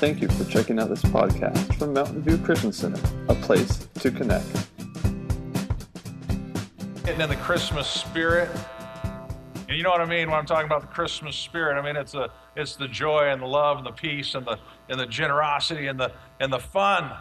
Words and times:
Thank 0.00 0.22
you 0.22 0.28
for 0.28 0.44
checking 0.44 0.78
out 0.80 0.88
this 0.88 1.02
podcast 1.02 1.74
from 1.74 1.92
Mountain 1.92 2.22
View 2.22 2.38
Christian 2.38 2.72
Center, 2.72 2.98
a 3.28 3.34
place 3.34 3.86
to 3.96 4.10
connect. 4.10 4.46
Getting 7.04 7.20
in 7.20 7.28
the 7.28 7.36
Christmas 7.36 7.86
spirit. 7.86 8.48
And 9.68 9.76
you 9.76 9.82
know 9.82 9.90
what 9.90 10.00
I 10.00 10.06
mean 10.06 10.30
when 10.30 10.38
I'm 10.38 10.46
talking 10.46 10.64
about 10.64 10.80
the 10.80 10.86
Christmas 10.86 11.36
spirit. 11.36 11.78
I 11.78 11.82
mean 11.82 11.96
it's 11.96 12.14
a 12.14 12.30
it's 12.56 12.76
the 12.76 12.88
joy 12.88 13.28
and 13.28 13.42
the 13.42 13.46
love 13.46 13.76
and 13.76 13.86
the 13.86 13.92
peace 13.92 14.34
and 14.34 14.46
the 14.46 14.58
and 14.88 14.98
the 14.98 15.04
generosity 15.04 15.88
and 15.88 16.00
the 16.00 16.10
and 16.40 16.50
the 16.50 16.58
fun. 16.58 17.12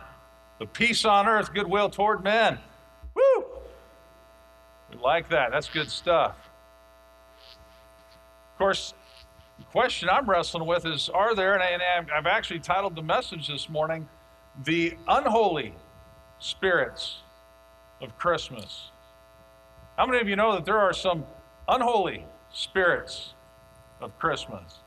The 0.60 0.66
peace 0.66 1.04
on 1.04 1.28
earth, 1.28 1.54
goodwill 1.54 1.90
toward 1.90 2.24
men. 2.24 2.60
Woo! 3.14 3.46
We 4.90 4.98
like 5.04 5.28
that. 5.32 5.52
That's 5.52 5.68
good 5.68 5.92
stuff. 5.92 6.38
Of 8.54 8.58
course, 8.58 8.92
the 8.92 8.99
question 9.66 10.10
I'm 10.10 10.30
wrestling 10.30 10.66
with 10.66 10.86
is 10.86 11.10
Are 11.10 11.36
there, 11.36 11.60
and 11.60 11.82
I've 12.12 12.26
actually 12.26 12.60
titled 12.60 12.96
the 12.96 13.02
message 13.02 13.48
this 13.48 13.70
morning, 13.70 14.08
The 14.64 14.96
Unholy 15.08 15.74
Spirits 16.40 17.20
of 18.02 18.18
Christmas. 18.18 18.90
How 19.98 20.06
many 20.06 20.20
of 20.20 20.30
you 20.30 20.36
know 20.36 20.54
that 20.54 20.66
there 20.66 20.80
are 20.80 20.94
some 20.94 21.26
unholy 21.68 22.26
spirits 22.54 23.34
of 24.00 24.18
Christmas? 24.18 24.80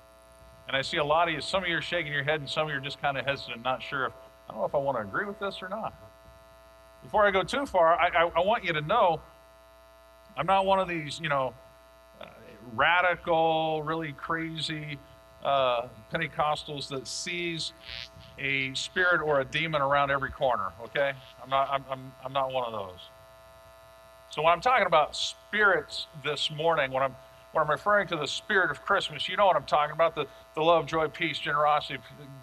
And 0.67 0.77
I 0.77 0.83
see 0.83 0.97
a 0.97 1.05
lot 1.05 1.29
of 1.29 1.35
you, 1.35 1.41
some 1.41 1.63
of 1.63 1.69
you 1.69 1.77
are 1.77 1.83
shaking 1.83 2.13
your 2.13 2.25
head, 2.25 2.41
and 2.41 2.49
some 2.49 2.67
of 2.67 2.71
you 2.71 2.79
are 2.79 2.81
just 2.81 3.01
kind 3.01 3.19
of 3.19 3.27
hesitant, 3.27 3.63
not 3.63 3.83
sure 3.83 4.07
if, 4.07 4.13
I 4.49 4.53
don't 4.53 4.63
know 4.63 4.67
if 4.67 4.75
I 4.75 4.79
want 4.79 4.97
to 4.97 5.03
agree 5.03 5.27
with 5.27 5.39
this 5.39 5.61
or 5.61 5.69
not. 5.69 5.93
Before 7.03 7.27
I 7.27 7.31
go 7.31 7.43
too 7.43 7.67
far, 7.67 7.99
I, 7.99 8.09
I, 8.09 8.31
I 8.37 8.41
want 8.41 8.65
you 8.65 8.73
to 8.73 8.81
know 8.81 9.21
I'm 10.37 10.47
not 10.47 10.65
one 10.65 10.79
of 10.79 10.89
these, 10.89 11.21
you 11.21 11.29
know, 11.29 11.53
radical, 12.75 13.83
really 13.83 14.13
crazy 14.13 14.99
uh, 15.45 15.89
Pentecostals 16.13 16.89
that 16.89 17.07
sees 17.07 17.73
a 18.39 18.73
spirit 18.75 19.21
or 19.21 19.41
a 19.41 19.45
demon 19.45 19.83
around 19.83 20.11
every 20.11 20.31
corner. 20.31 20.71
Okay, 20.85 21.13
I'm 21.43 21.51
not. 21.51 21.69
I'm, 21.71 21.85
I'm, 21.91 22.13
I'm 22.25 22.33
not 22.33 22.53
one 22.53 22.65
of 22.65 22.73
those. 22.73 23.01
So 24.31 24.43
when 24.43 24.53
I'm 24.53 24.61
talking 24.61 24.87
about 24.87 25.15
spirits 25.15 26.07
this 26.25 26.51
morning, 26.51 26.91
when 26.91 27.03
I'm 27.03 27.15
when 27.53 27.65
I'm 27.65 27.71
referring 27.71 28.09
to 28.09 28.17
the 28.17 28.27
spirit 28.27 28.71
of 28.71 28.83
Christmas, 28.83 29.29
you 29.29 29.37
know 29.37 29.47
what 29.47 29.57
I'm 29.57 29.65
talking 29.65 29.93
about 29.93 30.15
the, 30.15 30.27
the 30.55 30.63
love, 30.63 30.87
joy, 30.87 31.09
peace, 31.09 31.39
generosity, 31.39 31.99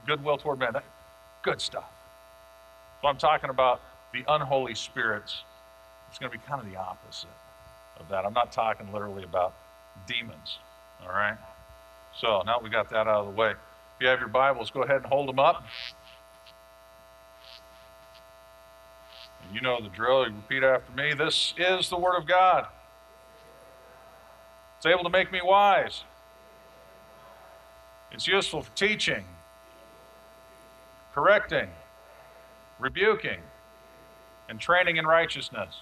goodwill 0.06 0.38
toward 0.38 0.60
men. 0.60 0.74
Good 1.42 1.60
stuff. 1.60 1.90
So 3.02 3.08
I'm 3.08 3.18
talking 3.18 3.50
about 3.50 3.82
the 4.14 4.24
unholy 4.28 4.76
spirits. 4.76 5.44
It's 6.10 6.20
going 6.20 6.32
to 6.32 6.38
be 6.38 6.44
kind 6.46 6.62
of 6.62 6.72
the 6.72 6.78
opposite 6.78 7.30
of 8.00 8.08
that. 8.10 8.26
I'm 8.26 8.34
not 8.34 8.52
talking 8.52 8.92
literally 8.94 9.24
about 9.24 9.56
demons. 10.08 10.58
All 11.02 11.10
right? 11.10 11.38
So 12.20 12.42
now 12.46 12.60
we 12.62 12.70
got 12.70 12.90
that 12.90 13.08
out 13.08 13.08
of 13.08 13.26
the 13.28 13.32
way. 13.32 13.52
If 13.52 14.02
you 14.02 14.08
have 14.08 14.20
your 14.20 14.30
Bibles, 14.30 14.72
go 14.72 14.84
ahead 14.84 14.98
and 14.98 15.06
hold 15.06 15.30
them 15.30 15.40
up. 15.40 15.64
You 19.54 19.62
know 19.62 19.82
the 19.82 19.90
drill. 19.90 20.28
You 20.28 20.36
repeat 20.36 20.64
after 20.64 20.92
me. 20.92 21.14
This 21.14 21.54
is 21.58 21.90
the 21.90 21.98
Word 21.98 22.18
of 22.18 22.28
God. 22.28 22.68
It's 24.78 24.86
able 24.86 25.04
to 25.04 25.10
make 25.10 25.32
me 25.32 25.42
wise. 25.44 26.04
It's 28.12 28.28
useful 28.28 28.62
for 28.62 28.76
teaching, 28.76 29.26
correcting, 31.14 31.70
rebuking, 32.80 33.40
and 34.48 34.60
training 34.60 34.98
in 34.98 35.06
righteousness. 35.06 35.82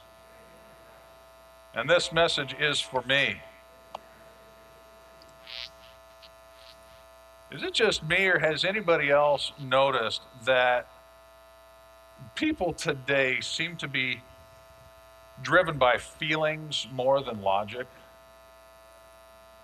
And 1.74 1.90
this 1.90 2.12
message 2.12 2.56
is 2.60 2.80
for 2.80 3.02
me. 3.04 3.38
Is 7.52 7.64
it 7.64 7.74
just 7.74 8.04
me, 8.04 8.28
or 8.28 8.40
has 8.40 8.66
anybody 8.66 9.10
else 9.10 9.52
noticed 9.60 10.22
that 10.46 10.88
people 12.36 12.74
today 12.74 13.40
seem 13.42 13.78
to 13.78 13.88
be 13.88 14.22
driven 15.42 15.78
by 15.78 15.98
feelings 15.98 16.88
more 16.92 17.22
than 17.22 17.42
logic? 17.42 17.88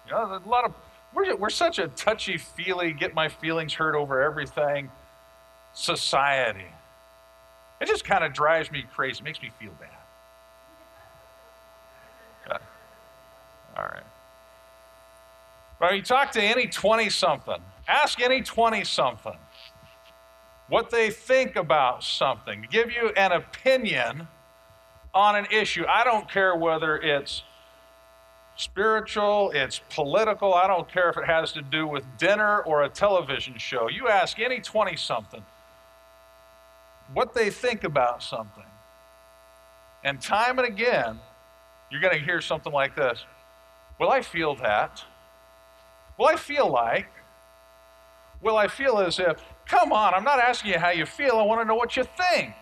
You 0.06 0.14
know, 0.14 0.42
a 0.46 0.50
lot 0.50 0.66
of 0.66 0.74
we're, 1.14 1.36
we're 1.36 1.50
such 1.50 1.78
a 1.78 1.88
touchy 1.90 2.38
feely, 2.38 2.94
get 2.94 3.14
my 3.14 3.28
feelings 3.28 3.74
hurt 3.74 3.96
over 3.96 4.22
everything 4.22 4.90
society. 5.74 6.68
It 7.82 7.88
just 7.88 8.06
kind 8.06 8.24
of 8.24 8.34
drives 8.34 8.72
me 8.72 8.86
crazy. 8.94 9.20
It 9.20 9.24
makes 9.24 9.42
me 9.42 9.52
feel 9.60 9.72
bad. 9.80 9.90
All 13.78 13.86
right. 13.86 14.04
Well, 15.80 15.96
you 15.96 16.02
talk 16.02 16.32
to 16.34 16.42
any 16.42 16.68
20 16.68 17.10
something, 17.10 17.62
ask 17.88 18.22
any 18.22 18.42
20 18.42 18.84
something 18.84 19.38
what 20.70 20.90
they 20.90 21.10
think 21.10 21.56
about 21.56 22.04
something, 22.04 22.66
give 22.70 22.92
you 22.92 23.10
an 23.18 23.32
opinion 23.32 24.28
on 25.14 25.36
an 25.36 25.46
issue. 25.52 25.86
I 25.88 26.04
don't 26.04 26.30
care 26.30 26.56
whether 26.56 26.98
it's 26.98 27.44
spiritual, 28.56 29.52
it's 29.54 29.82
political, 29.90 30.54
I 30.54 30.68
don't 30.68 30.90
care 30.92 31.10
if 31.10 31.18
it 31.18 31.26
has 31.26 31.52
to 31.54 31.62
do 31.62 31.86
with 31.86 32.06
dinner 32.18 32.62
or 32.62 32.84
a 32.84 32.90
television 32.90 33.58
show. 33.58 33.90
You 33.90 34.08
ask 34.08 34.40
any 34.40 34.60
20 34.60 34.96
something 34.96 35.44
what 37.14 37.34
they 37.34 37.50
think 37.50 37.84
about 37.84 38.24
something. 38.24 38.64
And 40.04 40.22
time 40.22 40.60
and 40.60 40.68
again, 40.68 41.20
you're 41.92 42.02
going 42.02 42.18
to 42.18 42.24
hear 42.24 42.42
something 42.42 42.74
like 42.74 42.96
this 42.96 43.24
Well, 44.00 44.10
I 44.10 44.22
feel 44.22 44.56
that. 44.56 45.04
Well, 46.18 46.30
I 46.30 46.36
feel 46.36 46.70
like. 46.72 47.08
Well, 48.44 48.58
I 48.58 48.68
feel 48.68 49.00
as 49.00 49.20
if. 49.20 49.42
Come 49.66 49.94
on, 49.94 50.14
I'm 50.14 50.26
not 50.26 50.38
asking 50.38 50.74
you 50.74 50.80
how 50.80 50.90
you 50.90 51.06
feel. 51.06 51.38
I 51.38 51.44
want 51.44 51.62
to 51.62 51.66
know 51.66 51.76
what 51.76 51.96
you 51.96 52.04
think. 52.04 52.54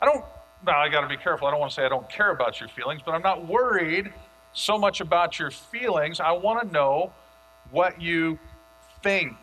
I 0.00 0.06
don't, 0.06 0.24
now 0.64 0.78
I 0.78 0.88
got 0.88 1.00
to 1.00 1.08
be 1.08 1.16
careful. 1.16 1.48
I 1.48 1.50
don't 1.50 1.58
want 1.58 1.72
to 1.72 1.74
say 1.74 1.84
I 1.84 1.88
don't 1.88 2.08
care 2.08 2.30
about 2.30 2.60
your 2.60 2.68
feelings, 2.68 3.02
but 3.04 3.12
I'm 3.12 3.22
not 3.22 3.46
worried 3.46 4.12
so 4.52 4.78
much 4.78 5.00
about 5.00 5.40
your 5.40 5.50
feelings. 5.50 6.20
I 6.20 6.30
want 6.30 6.62
to 6.62 6.72
know 6.72 7.12
what 7.72 8.00
you 8.00 8.38
think. 9.02 9.34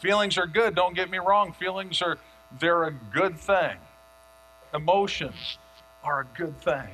Feelings 0.00 0.38
are 0.38 0.46
good, 0.46 0.74
don't 0.74 0.94
get 0.94 1.10
me 1.10 1.18
wrong. 1.18 1.52
Feelings 1.52 2.00
are, 2.00 2.16
they're 2.58 2.84
a 2.84 2.92
good 2.92 3.38
thing. 3.38 3.76
Emotions 4.72 5.58
are 6.02 6.20
a 6.20 6.24
good 6.38 6.58
thing. 6.60 6.88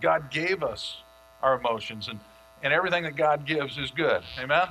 God 0.00 0.30
gave 0.30 0.62
us 0.64 0.96
our 1.42 1.54
emotions, 1.54 2.08
and, 2.08 2.18
and 2.62 2.72
everything 2.72 3.04
that 3.04 3.16
God 3.16 3.46
gives 3.46 3.78
is 3.78 3.90
good. 3.90 4.22
Amen? 4.40 4.68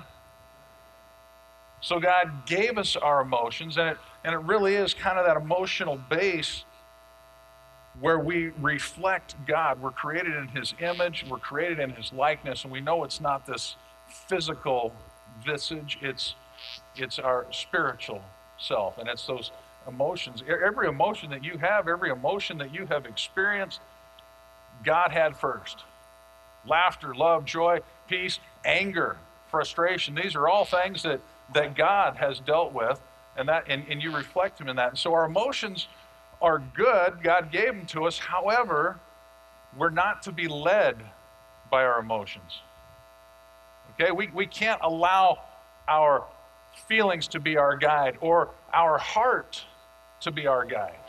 So 1.82 2.00
God 2.00 2.46
gave 2.46 2.78
us 2.78 2.96
our 2.96 3.22
emotions, 3.22 3.78
and 3.78 3.90
it, 3.90 3.98
and 4.24 4.34
it 4.34 4.40
really 4.40 4.76
is 4.76 4.94
kind 4.94 5.18
of 5.18 5.26
that 5.26 5.38
emotional 5.38 6.00
base 6.10 6.64
where 8.00 8.20
we 8.20 8.50
reflect 8.62 9.36
God. 9.48 9.82
We're 9.82 9.92
created 9.92 10.36
in 10.36 10.48
His 10.50 10.74
image, 10.80 11.26
we're 11.28 11.38
created 11.38 11.80
in 11.80 11.92
His 11.92 12.14
likeness, 12.14 12.64
and 12.64 12.72
we 12.72 12.82
know 12.82 13.04
it's 13.04 13.20
not 13.20 13.46
this 13.46 13.76
physical 14.30 14.94
visage, 15.46 15.98
it's, 16.02 16.36
it's 16.96 17.20
our 17.20 17.46
spiritual 17.52 18.22
self, 18.60 18.98
and 18.98 19.10
it's 19.10 19.26
those 19.26 19.52
emotions. 19.88 20.44
Every 20.48 20.88
emotion 20.88 21.32
that 21.32 21.44
you 21.44 21.58
have, 21.58 21.88
every 21.88 22.12
emotion 22.12 22.58
that 22.60 22.74
you 22.74 22.86
have 22.86 23.06
experienced, 23.06 23.80
God 24.84 25.12
had 25.12 25.36
first. 25.36 25.84
Laughter, 26.68 27.16
love, 27.16 27.46
joy, 27.46 27.80
peace, 28.08 28.40
anger, 28.64 29.18
frustration. 29.50 30.16
These 30.16 30.36
are 30.36 30.48
all 30.48 30.66
things 30.66 31.04
that, 31.04 31.20
that 31.54 31.76
God 31.76 32.16
has 32.18 32.40
dealt 32.40 32.74
with, 32.74 33.02
and, 33.38 33.48
that, 33.50 33.66
and, 33.68 33.86
and 33.90 34.02
you 34.02 34.16
reflect 34.16 34.60
Him 34.60 34.68
in 34.68 34.76
that. 34.78 34.98
So 34.98 35.14
our 35.14 35.26
emotions 35.26 35.88
are 36.42 36.62
good. 36.74 37.22
God 37.24 37.52
gave 37.52 37.68
them 37.68 37.86
to 37.88 38.06
us. 38.06 38.18
However, 38.18 39.00
we're 39.78 39.90
not 39.90 40.24
to 40.24 40.32
be 40.32 40.48
led 40.48 40.98
by 41.70 41.84
our 41.84 42.00
emotions. 42.00 42.62
Okay? 43.94 44.12
We, 44.12 44.30
we 44.34 44.46
can't 44.46 44.82
allow 44.84 45.40
our 45.88 46.26
feelings 46.88 47.28
to 47.30 47.40
be 47.40 47.58
our 47.58 47.78
guide 47.78 48.18
or 48.22 48.50
our 48.74 48.98
heart 48.98 49.64
to 50.22 50.32
be 50.32 50.48
our 50.48 50.66
guide. 50.66 51.00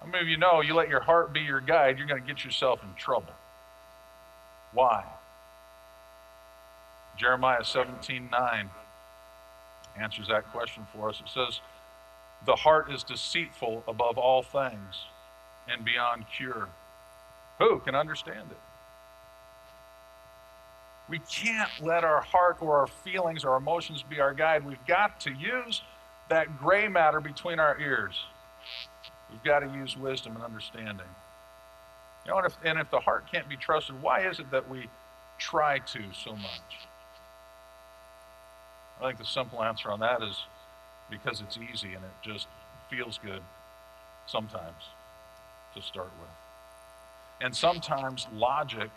How 0.00 0.06
many 0.06 0.22
of 0.22 0.28
you 0.28 0.36
know 0.36 0.60
you 0.60 0.74
let 0.74 0.88
your 0.88 1.00
heart 1.00 1.32
be 1.32 1.40
your 1.40 1.60
guide, 1.60 1.98
you're 1.98 2.06
going 2.06 2.20
to 2.20 2.26
get 2.26 2.44
yourself 2.44 2.82
in 2.82 2.94
trouble? 2.94 3.32
Why? 4.72 5.04
Jeremiah 7.16 7.64
17 7.64 8.28
9 8.30 8.70
answers 10.00 10.28
that 10.28 10.50
question 10.52 10.86
for 10.94 11.08
us. 11.08 11.20
It 11.20 11.28
says, 11.28 11.60
The 12.46 12.56
heart 12.56 12.90
is 12.90 13.02
deceitful 13.02 13.84
above 13.86 14.18
all 14.18 14.42
things 14.42 15.04
and 15.68 15.84
beyond 15.84 16.24
cure. 16.36 16.68
Who 17.58 17.78
can 17.80 17.94
understand 17.94 18.50
it? 18.50 18.58
We 21.08 21.18
can't 21.18 21.70
let 21.80 22.04
our 22.04 22.20
heart 22.20 22.58
or 22.60 22.78
our 22.78 22.86
feelings 22.86 23.44
or 23.44 23.56
emotions 23.56 24.02
be 24.02 24.20
our 24.20 24.32
guide. 24.32 24.64
We've 24.64 24.86
got 24.86 25.20
to 25.20 25.30
use 25.30 25.82
that 26.30 26.58
gray 26.58 26.88
matter 26.88 27.20
between 27.20 27.58
our 27.58 27.78
ears. 27.78 28.18
We've 29.30 29.42
got 29.42 29.60
to 29.60 29.66
use 29.66 29.96
wisdom 29.96 30.36
and 30.36 30.44
understanding. 30.44 31.06
You 32.24 32.30
know, 32.30 32.38
and 32.38 32.46
if, 32.46 32.56
and 32.64 32.78
if 32.78 32.90
the 32.90 33.00
heart 33.00 33.24
can't 33.30 33.48
be 33.48 33.56
trusted, 33.56 34.00
why 34.00 34.26
is 34.26 34.38
it 34.38 34.50
that 34.52 34.68
we 34.68 34.88
try 35.38 35.78
to 35.78 36.00
so 36.12 36.32
much? 36.32 36.86
I 39.02 39.06
think 39.08 39.18
the 39.18 39.24
simple 39.24 39.62
answer 39.64 39.90
on 39.90 39.98
that 40.00 40.22
is 40.22 40.44
because 41.10 41.40
it's 41.40 41.58
easy 41.58 41.94
and 41.94 42.04
it 42.04 42.12
just 42.22 42.46
feels 42.88 43.18
good 43.18 43.42
sometimes 44.26 44.84
to 45.74 45.82
start 45.82 46.10
with. 46.20 46.30
And 47.40 47.54
sometimes 47.54 48.28
logic 48.32 48.90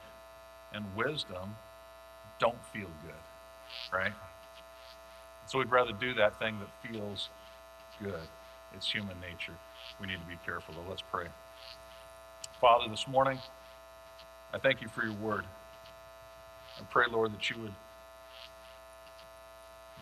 and 0.73 0.85
wisdom 0.95 1.55
don't 2.39 2.63
feel 2.65 2.89
good, 3.03 3.91
right? 3.91 4.13
So 5.47 5.57
we'd 5.57 5.71
rather 5.71 5.93
do 5.93 6.13
that 6.15 6.37
thing 6.37 6.59
that 6.59 6.91
feels 6.91 7.29
good. 7.99 8.27
It's 8.75 8.91
human 8.91 9.19
nature. 9.19 9.53
We 9.99 10.05
need 10.05 10.19
to 10.19 10.27
be 10.27 10.37
careful, 10.45 10.75
though. 10.75 10.87
Let's 10.87 11.01
pray. 11.01 11.27
Father, 12.61 12.89
this 12.89 13.07
morning, 13.07 13.39
I 14.53 14.59
thank 14.59 14.81
you 14.81 14.87
for 14.87 15.03
your 15.03 15.13
word. 15.13 15.45
I 16.79 16.83
pray, 16.91 17.05
Lord, 17.09 17.33
that 17.33 17.49
you 17.49 17.61
would 17.61 17.73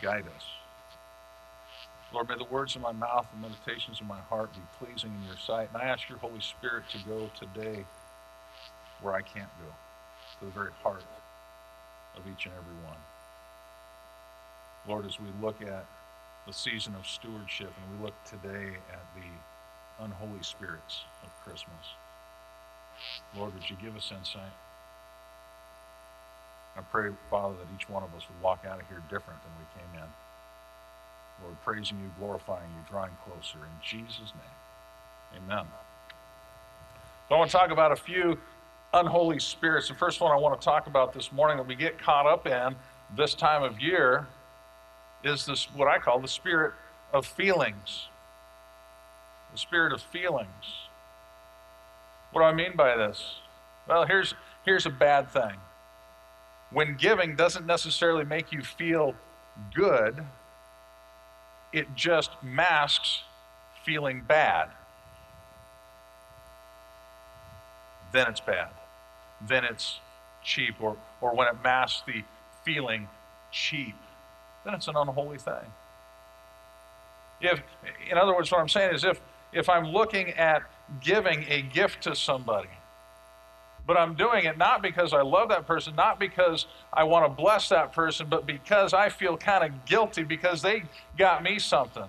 guide 0.02 0.26
us. 0.36 0.46
Lord, 2.14 2.30
may 2.30 2.38
the 2.38 2.44
words 2.44 2.76
of 2.76 2.82
my 2.82 2.92
mouth 2.92 3.28
and 3.34 3.42
meditations 3.42 4.00
of 4.00 4.06
my 4.08 4.20
heart 4.20 4.54
be 4.54 4.60
pleasing 4.78 5.12
in 5.20 5.28
your 5.28 5.38
sight. 5.38 5.70
And 5.74 5.82
I 5.82 5.86
ask 5.86 6.08
your 6.08 6.20
Holy 6.20 6.42
Spirit 6.42 6.84
to 6.92 7.00
go 7.10 7.30
today 7.40 7.86
where 9.02 9.14
I 9.14 9.22
can't 9.22 9.50
go, 9.60 9.74
to 10.40 10.46
the 10.46 10.52
very 10.52 10.72
heart 10.84 11.04
of 12.16 12.22
each 12.32 12.46
and 12.46 12.54
every 12.54 12.86
one. 12.86 12.98
Lord, 14.88 15.06
as 15.06 15.20
we 15.20 15.28
look 15.42 15.62
at 15.62 15.86
the 16.46 16.54
season 16.54 16.94
of 16.96 17.08
stewardship 17.08 17.72
and 17.76 17.98
we 18.00 18.06
look 18.06 18.16
today 18.26 18.78
at 18.92 19.04
the 19.16 20.04
unholy 20.04 20.44
spirits 20.44 21.04
of 21.24 21.30
Christmas, 21.44 21.96
Lord, 23.36 23.54
would 23.54 23.70
you 23.70 23.78
give 23.82 23.96
us 23.96 24.12
insight? 24.16 24.54
I 26.76 26.82
pray, 26.82 27.10
Father, 27.30 27.56
that 27.56 27.68
each 27.76 27.88
one 27.88 28.04
of 28.04 28.14
us 28.16 28.24
would 28.28 28.42
walk 28.42 28.66
out 28.68 28.80
of 28.82 28.88
here 28.88 29.02
different 29.10 29.40
than 29.44 29.52
we 29.60 29.66
came 29.80 30.04
in. 30.04 30.10
Lord, 31.44 31.56
praising 31.64 32.00
you, 32.00 32.12
glorifying 32.18 32.70
you, 32.70 32.90
drawing 32.90 33.12
closer. 33.26 33.58
In 33.60 33.72
Jesus' 33.84 34.34
name, 34.34 35.44
amen. 35.44 35.66
So 37.28 37.36
I 37.36 37.38
want 37.38 37.52
to 37.52 37.58
talk 37.58 37.72
about 37.72 37.92
a 37.92 37.96
few 37.96 38.38
unholy 38.94 39.40
spirits. 39.40 39.88
The 39.88 39.96
first 39.96 40.22
one 40.22 40.32
I 40.32 40.36
want 40.36 40.60
to 40.60 40.64
talk 40.64 40.88
about 40.88 41.14
this 41.14 41.32
morning 41.32 41.58
that 41.58 41.68
we 41.68 41.76
get 41.76 41.98
caught 41.98 42.28
up 42.28 42.48
in 42.48 42.76
this 43.16 43.34
time 43.34 43.64
of 43.64 43.80
year 43.80 44.28
is 45.24 45.46
this 45.46 45.68
what 45.74 45.88
I 45.88 46.00
call 46.00 46.20
the 46.20 46.28
spirit 46.28 46.74
of 47.12 47.26
feelings. 47.26 48.08
The 49.52 49.58
spirit 49.58 49.94
of 49.94 50.02
feelings. 50.02 50.50
What 52.32 52.42
do 52.42 52.46
I 52.46 52.54
mean 52.54 52.76
by 52.76 52.98
this? 52.98 53.40
Well, 53.88 54.06
here's 54.06 54.34
here's 54.66 54.86
a 54.86 54.90
bad 54.90 55.30
thing. 55.30 55.58
When 56.74 56.96
giving 56.96 57.36
doesn't 57.36 57.66
necessarily 57.66 58.26
make 58.26 58.52
you 58.52 58.62
feel 58.62 59.16
good, 59.74 60.26
it 61.72 61.88
just 61.96 62.32
masks 62.42 63.22
feeling 63.86 64.24
bad. 64.28 64.70
Then 68.12 68.28
it's 68.28 68.40
bad. 68.40 68.70
Then 69.48 69.64
it's 69.64 70.00
cheap, 70.44 70.76
or, 70.82 70.98
or 71.22 71.36
when 71.36 71.48
it 71.48 71.56
masks 71.64 72.02
the 72.06 72.24
feeling 72.66 73.08
cheap 73.52 73.96
then 74.64 74.74
it's 74.74 74.88
an 74.88 74.96
unholy 74.96 75.38
thing. 75.38 75.74
If, 77.42 77.62
in 78.10 78.18
other 78.18 78.34
words, 78.34 78.52
what 78.52 78.62
I'm 78.62 78.70
saying 78.70 78.96
is 78.96 79.04
if, 79.04 79.20
if 79.52 79.68
I'm 79.68 79.88
looking 79.88 80.30
at 80.32 80.64
giving 81.02 81.46
a 81.50 81.62
gift 81.62 82.04
to 82.04 82.16
somebody, 82.16 82.70
but 83.86 83.98
I'm 83.98 84.16
doing 84.16 84.46
it 84.46 84.58
not 84.58 84.82
because 84.82 85.14
I 85.14 85.22
love 85.22 85.50
that 85.50 85.68
person, 85.68 85.96
not 85.96 86.20
because 86.20 86.68
I 86.92 87.04
want 87.04 87.26
to 87.26 87.30
bless 87.30 87.70
that 87.70 87.92
person, 87.92 88.28
but 88.30 88.46
because 88.46 88.94
I 88.94 89.10
feel 89.10 89.38
kind 89.38 89.64
of 89.64 89.86
guilty 89.86 90.24
because 90.24 90.62
they 90.62 90.84
got 91.18 91.44
me 91.44 91.60
something. 91.60 92.06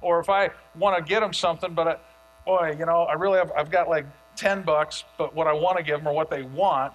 Or 0.00 0.20
if 0.20 0.28
I 0.28 0.50
want 0.78 0.96
to 0.98 1.02
get 1.02 1.20
them 1.20 1.32
something, 1.32 1.74
but 1.74 1.88
I, 1.88 1.96
boy, 2.44 2.76
you 2.78 2.86
know, 2.86 3.02
I 3.02 3.14
really 3.14 3.38
have, 3.38 3.50
I've 3.56 3.70
got 3.70 3.88
like 3.88 4.06
10 4.36 4.62
bucks, 4.62 5.04
but 5.18 5.34
what 5.34 5.46
I 5.46 5.52
want 5.52 5.78
to 5.78 5.82
give 5.82 5.98
them 5.98 6.06
or 6.06 6.14
what 6.14 6.30
they 6.30 6.42
want 6.42 6.92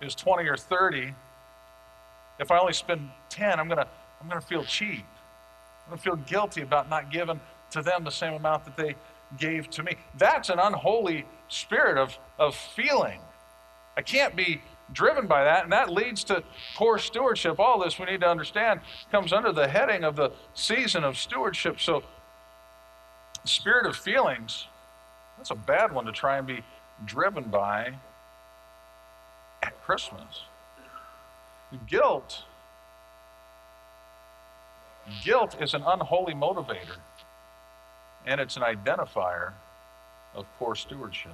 is 0.00 0.14
20 0.14 0.48
or 0.48 0.56
30. 0.56 1.12
If 2.38 2.50
I 2.50 2.58
only 2.58 2.72
spend 2.72 3.10
10, 3.30 3.58
I'm 3.58 3.66
going 3.66 3.78
to 3.78 3.88
I'm 4.20 4.28
going 4.28 4.40
to 4.40 4.46
feel 4.46 4.64
cheap. 4.64 5.04
I'm 5.84 5.90
going 5.90 5.98
to 5.98 6.02
feel 6.02 6.16
guilty 6.16 6.62
about 6.62 6.88
not 6.90 7.10
giving 7.10 7.40
to 7.70 7.82
them 7.82 8.04
the 8.04 8.10
same 8.10 8.34
amount 8.34 8.64
that 8.64 8.76
they 8.76 8.94
gave 9.38 9.70
to 9.70 9.82
me. 9.82 9.96
That's 10.16 10.48
an 10.48 10.58
unholy 10.58 11.26
spirit 11.48 11.98
of, 11.98 12.18
of 12.38 12.56
feeling. 12.56 13.20
I 13.98 14.00
can't 14.00 14.36
be 14.36 14.62
driven 14.92 15.26
by 15.26 15.42
that, 15.42 15.64
and 15.64 15.72
that 15.72 15.90
leads 15.90 16.22
to 16.24 16.44
poor 16.76 16.98
stewardship. 16.98 17.58
All 17.58 17.80
this 17.80 17.98
we 17.98 18.06
need 18.06 18.20
to 18.20 18.28
understand 18.28 18.78
comes 19.10 19.32
under 19.32 19.50
the 19.50 19.66
heading 19.66 20.04
of 20.04 20.14
the 20.14 20.30
season 20.54 21.02
of 21.02 21.18
stewardship. 21.18 21.80
So, 21.80 22.04
spirit 23.44 23.86
of 23.86 23.96
feelings, 23.96 24.68
that's 25.36 25.50
a 25.50 25.56
bad 25.56 25.92
one 25.92 26.04
to 26.04 26.12
try 26.12 26.38
and 26.38 26.46
be 26.46 26.62
driven 27.04 27.44
by 27.50 27.94
at 29.64 29.82
Christmas. 29.82 30.42
Guilt 31.88 32.44
Guilt 35.24 35.56
is 35.60 35.74
an 35.74 35.82
unholy 35.84 36.34
motivator, 36.34 36.98
and 38.26 38.40
it's 38.40 38.56
an 38.56 38.62
identifier 38.62 39.54
of 40.34 40.46
poor 40.58 40.76
stewardship. 40.76 41.32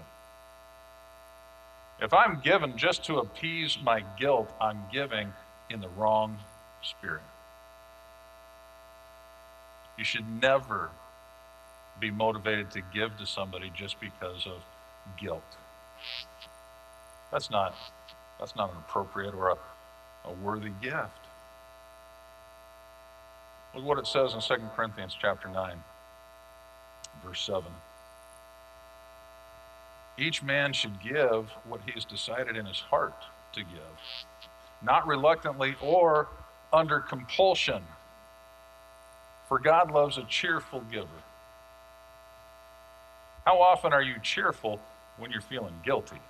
If 2.00 2.12
I'm 2.12 2.40
given 2.40 2.76
just 2.76 3.04
to 3.04 3.18
appease 3.18 3.78
my 3.82 4.02
guilt, 4.18 4.52
I'm 4.60 4.82
giving 4.92 5.32
in 5.70 5.80
the 5.80 5.88
wrong 5.88 6.38
spirit. 6.82 7.22
You 9.96 10.04
should 10.04 10.28
never 10.42 10.90
be 12.00 12.10
motivated 12.10 12.70
to 12.72 12.82
give 12.92 13.16
to 13.18 13.26
somebody 13.26 13.70
just 13.74 14.00
because 14.00 14.46
of 14.46 14.62
guilt. 15.18 15.42
That's 17.30 17.50
not, 17.50 17.74
that's 18.38 18.56
not 18.56 18.70
an 18.72 18.78
appropriate 18.78 19.34
or 19.34 19.50
a, 19.50 19.56
a 20.24 20.32
worthy 20.32 20.72
gift. 20.82 21.10
Look 23.74 23.84
what 23.84 23.98
it 23.98 24.06
says 24.06 24.34
in 24.34 24.40
2 24.40 24.66
Corinthians 24.76 25.16
chapter 25.20 25.48
9, 25.48 25.82
verse 27.24 27.40
7. 27.40 27.64
Each 30.16 30.42
man 30.42 30.72
should 30.72 31.02
give 31.02 31.50
what 31.66 31.80
he 31.84 31.92
has 31.92 32.04
decided 32.04 32.56
in 32.56 32.66
his 32.66 32.78
heart 32.78 33.24
to 33.52 33.60
give, 33.60 34.48
not 34.82 35.06
reluctantly 35.06 35.74
or 35.80 36.28
under 36.72 37.00
compulsion. 37.00 37.82
For 39.48 39.58
God 39.58 39.90
loves 39.90 40.18
a 40.18 40.24
cheerful 40.24 40.80
giver. 40.90 41.08
How 43.44 43.60
often 43.60 43.92
are 43.92 44.02
you 44.02 44.14
cheerful 44.22 44.80
when 45.18 45.30
you're 45.30 45.40
feeling 45.40 45.74
guilty? 45.84 46.20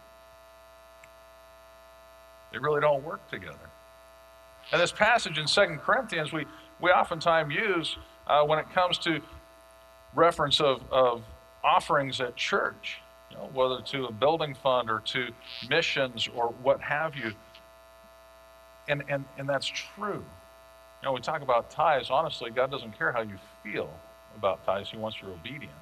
They 2.52 2.58
really 2.58 2.80
don't 2.80 3.04
work 3.04 3.28
together. 3.30 3.56
And 4.73 4.80
this 4.80 4.92
passage 4.92 5.38
in 5.38 5.47
2 5.47 5.78
Corinthians, 5.85 6.32
we, 6.32 6.47
we 6.80 6.90
oftentimes 6.90 7.54
use 7.54 7.97
uh, 8.26 8.44
when 8.44 8.58
it 8.58 8.70
comes 8.73 8.99
to 8.99 9.20
reference 10.14 10.61
of, 10.61 10.80
of 10.90 11.23
offerings 11.62 12.20
at 12.20 12.37
church, 12.37 13.00
whether 13.52 13.80
to 13.80 14.06
a 14.06 14.12
building 14.12 14.54
fund 14.54 14.90
or 14.90 15.00
to 15.06 15.28
missions 15.68 16.28
or 16.34 16.48
what 16.62 16.80
have 16.80 17.16
you. 17.16 17.32
And, 18.88 19.02
and, 19.08 19.24
and 19.38 19.48
that's 19.48 19.66
true. 19.66 20.24
You 21.02 21.06
know, 21.06 21.12
we 21.12 21.20
talk 21.20 21.42
about 21.42 21.70
tithes. 21.70 22.10
Honestly, 22.10 22.50
God 22.50 22.70
doesn't 22.70 22.96
care 22.96 23.12
how 23.12 23.22
you 23.22 23.36
feel 23.62 23.90
about 24.36 24.64
tithes. 24.64 24.90
He 24.90 24.96
wants 24.96 25.20
your 25.20 25.30
obedience. 25.30 25.72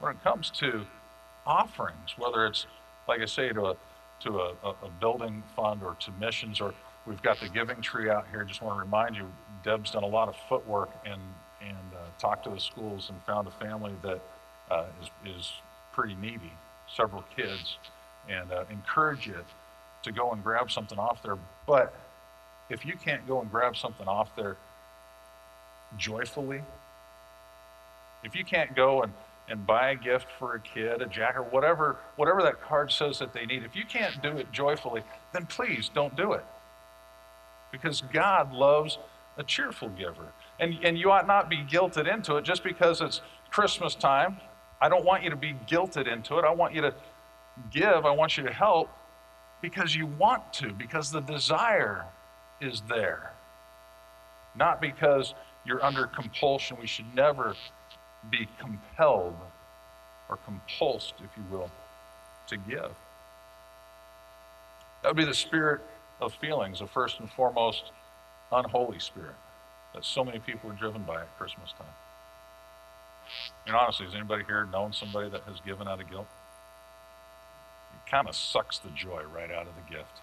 When 0.00 0.12
it 0.12 0.22
comes 0.22 0.50
to 0.50 0.84
offerings, 1.46 2.14
whether 2.16 2.46
it's, 2.46 2.66
like 3.08 3.20
I 3.20 3.26
say, 3.26 3.50
to 3.50 3.66
a, 3.66 3.76
to 4.20 4.40
a, 4.40 4.54
a 4.64 4.90
building 5.00 5.42
fund 5.56 5.82
or 5.82 5.96
to 6.00 6.10
missions 6.20 6.60
or 6.60 6.74
We've 7.06 7.22
got 7.22 7.38
the 7.38 7.48
giving 7.48 7.80
tree 7.82 8.08
out 8.08 8.26
here. 8.30 8.44
Just 8.44 8.62
want 8.62 8.76
to 8.76 8.80
remind 8.80 9.16
you, 9.16 9.30
Deb's 9.62 9.90
done 9.90 10.04
a 10.04 10.08
lot 10.08 10.28
of 10.28 10.36
footwork 10.48 10.90
and, 11.04 11.20
and 11.60 11.76
uh, 11.94 11.98
talked 12.18 12.44
to 12.44 12.50
the 12.50 12.60
schools 12.60 13.10
and 13.10 13.22
found 13.24 13.46
a 13.46 13.50
family 13.50 13.92
that 14.02 14.20
uh, 14.70 14.86
is 15.02 15.36
is 15.36 15.52
pretty 15.92 16.14
needy, 16.14 16.52
several 16.94 17.24
kids, 17.36 17.78
and 18.28 18.52
uh, 18.52 18.64
encourage 18.70 19.26
you 19.26 19.36
to 20.02 20.12
go 20.12 20.32
and 20.32 20.42
grab 20.42 20.70
something 20.70 20.98
off 20.98 21.22
there. 21.22 21.38
But 21.66 21.94
if 22.70 22.84
you 22.84 22.94
can't 22.96 23.26
go 23.26 23.40
and 23.40 23.50
grab 23.50 23.76
something 23.76 24.06
off 24.06 24.34
there 24.36 24.56
joyfully, 25.96 26.62
if 28.22 28.34
you 28.34 28.44
can't 28.44 28.74
go 28.74 29.02
and, 29.02 29.12
and 29.48 29.66
buy 29.66 29.90
a 29.90 29.96
gift 29.96 30.26
for 30.38 30.54
a 30.54 30.60
kid, 30.60 31.02
a 31.02 31.06
jacket, 31.06 31.40
or 31.40 31.42
whatever, 31.44 31.96
whatever 32.16 32.42
that 32.42 32.62
card 32.62 32.90
says 32.90 33.18
that 33.18 33.32
they 33.32 33.44
need, 33.44 33.62
if 33.62 33.76
you 33.76 33.84
can't 33.84 34.22
do 34.22 34.36
it 34.38 34.50
joyfully, 34.50 35.02
then 35.32 35.46
please 35.46 35.90
don't 35.94 36.16
do 36.16 36.32
it 36.32 36.44
because 37.70 38.02
God 38.12 38.52
loves 38.52 38.98
a 39.36 39.42
cheerful 39.42 39.88
giver. 39.88 40.32
And, 40.60 40.78
and 40.84 40.96
you 40.96 41.10
ought 41.10 41.26
not 41.26 41.50
be 41.50 41.58
guilted 41.58 42.12
into 42.12 42.36
it 42.36 42.44
just 42.44 42.62
because 42.62 43.00
it's 43.00 43.20
Christmas 43.50 43.94
time. 43.94 44.38
I 44.84 44.90
don't 44.90 45.06
want 45.06 45.22
you 45.22 45.30
to 45.30 45.36
be 45.36 45.54
guilted 45.66 46.06
into 46.06 46.36
it. 46.36 46.44
I 46.44 46.50
want 46.50 46.74
you 46.74 46.82
to 46.82 46.94
give, 47.70 48.04
I 48.04 48.10
want 48.10 48.36
you 48.36 48.44
to 48.44 48.52
help 48.52 48.90
because 49.62 49.94
you 49.94 50.04
want 50.04 50.52
to, 50.52 50.74
because 50.74 51.10
the 51.10 51.20
desire 51.20 52.04
is 52.60 52.82
there. 52.86 53.32
Not 54.54 54.82
because 54.82 55.32
you're 55.64 55.82
under 55.82 56.06
compulsion. 56.06 56.76
We 56.78 56.86
should 56.86 57.14
never 57.14 57.56
be 58.30 58.46
compelled 58.60 59.38
or 60.28 60.38
compulsed, 60.46 61.14
if 61.20 61.30
you 61.34 61.44
will, 61.50 61.70
to 62.48 62.58
give. 62.58 62.92
That 65.02 65.08
would 65.08 65.16
be 65.16 65.24
the 65.24 65.32
spirit 65.32 65.80
of 66.20 66.34
feelings, 66.34 66.80
the 66.80 66.86
first 66.86 67.20
and 67.20 67.30
foremost 67.30 67.84
unholy 68.52 68.98
spirit 68.98 69.36
that 69.94 70.04
so 70.04 70.22
many 70.22 70.40
people 70.40 70.70
are 70.70 70.74
driven 70.74 71.04
by 71.04 71.22
at 71.22 71.38
Christmas 71.38 71.72
time. 71.78 71.86
And 73.66 73.74
honestly, 73.74 74.06
has 74.06 74.14
anybody 74.14 74.44
here 74.44 74.66
known 74.66 74.92
somebody 74.92 75.28
that 75.30 75.42
has 75.42 75.60
given 75.60 75.88
out 75.88 76.00
of 76.00 76.10
guilt? 76.10 76.26
It 77.94 78.10
kind 78.10 78.28
of 78.28 78.36
sucks 78.36 78.78
the 78.78 78.90
joy 78.90 79.22
right 79.34 79.50
out 79.50 79.66
of 79.66 79.74
the 79.74 79.94
gift. 79.94 80.20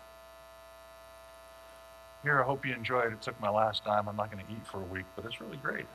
Here, 2.24 2.40
I 2.40 2.46
hope 2.46 2.66
you 2.66 2.74
enjoyed 2.74 3.12
it. 3.12 3.22
Took 3.22 3.40
my 3.42 3.50
last 3.50 3.84
dime. 3.84 4.08
I'm 4.08 4.16
not 4.16 4.32
going 4.32 4.46
to 4.46 4.52
eat 4.52 4.66
for 4.68 4.78
a 4.78 4.86
week, 4.86 5.06
but 5.16 5.26
it's 5.26 5.42
really 5.42 5.58
great. 5.58 5.88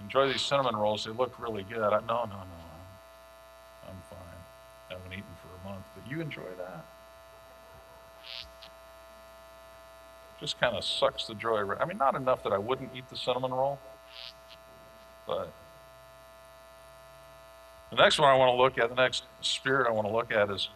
Enjoy 0.00 0.26
these 0.26 0.42
cinnamon 0.42 0.74
rolls. 0.74 1.04
They 1.04 1.12
look 1.12 1.38
really 1.38 1.64
good. 1.64 1.92
I, 1.92 2.00
no, 2.00 2.24
no, 2.24 2.24
no. 2.24 2.62
I'm 3.88 4.02
fine. 4.08 4.18
I 4.90 4.94
haven't 4.94 5.12
eaten 5.12 5.24
for 5.40 5.68
a 5.68 5.72
month. 5.72 5.84
But 5.94 6.10
you 6.10 6.20
enjoy 6.20 6.48
that? 6.58 6.84
Just 10.42 10.58
kind 10.58 10.74
of 10.74 10.84
sucks 10.84 11.26
the 11.28 11.34
joy. 11.34 11.64
I 11.80 11.84
mean, 11.84 11.98
not 11.98 12.16
enough 12.16 12.42
that 12.42 12.52
I 12.52 12.58
wouldn't 12.58 12.90
eat 12.96 13.08
the 13.08 13.16
cinnamon 13.16 13.52
roll, 13.52 13.78
but 15.24 15.52
the 17.90 17.96
next 17.96 18.18
one 18.18 18.28
I 18.28 18.34
want 18.34 18.52
to 18.52 18.60
look 18.60 18.76
at, 18.76 18.88
the 18.88 19.00
next 19.00 19.22
spirit 19.40 19.86
I 19.86 19.92
want 19.92 20.08
to 20.08 20.12
look 20.12 20.32
at 20.32 20.50
is 20.50 20.68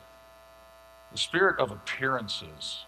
the 1.10 1.18
spirit 1.18 1.58
of 1.58 1.72
appearances. 1.72 2.84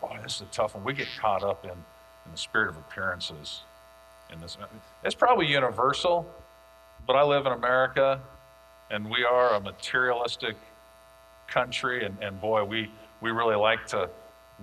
Boy, 0.00 0.20
this 0.22 0.36
is 0.36 0.42
a 0.42 0.44
tough 0.52 0.76
one. 0.76 0.84
We 0.84 0.92
get 0.92 1.08
caught 1.18 1.42
up 1.42 1.64
in, 1.64 1.70
in 1.70 2.30
the 2.30 2.38
spirit 2.38 2.68
of 2.68 2.76
appearances 2.76 3.62
in 4.32 4.40
this. 4.40 4.56
It's 5.02 5.16
probably 5.16 5.48
universal, 5.48 6.32
but 7.08 7.16
I 7.16 7.24
live 7.24 7.44
in 7.46 7.52
America, 7.52 8.20
and 8.88 9.10
we 9.10 9.24
are 9.24 9.54
a 9.54 9.60
materialistic 9.60 10.54
country, 11.48 12.04
and, 12.04 12.16
and 12.22 12.40
boy, 12.40 12.62
we, 12.62 12.88
we 13.20 13.32
really 13.32 13.56
like 13.56 13.84
to 13.88 14.08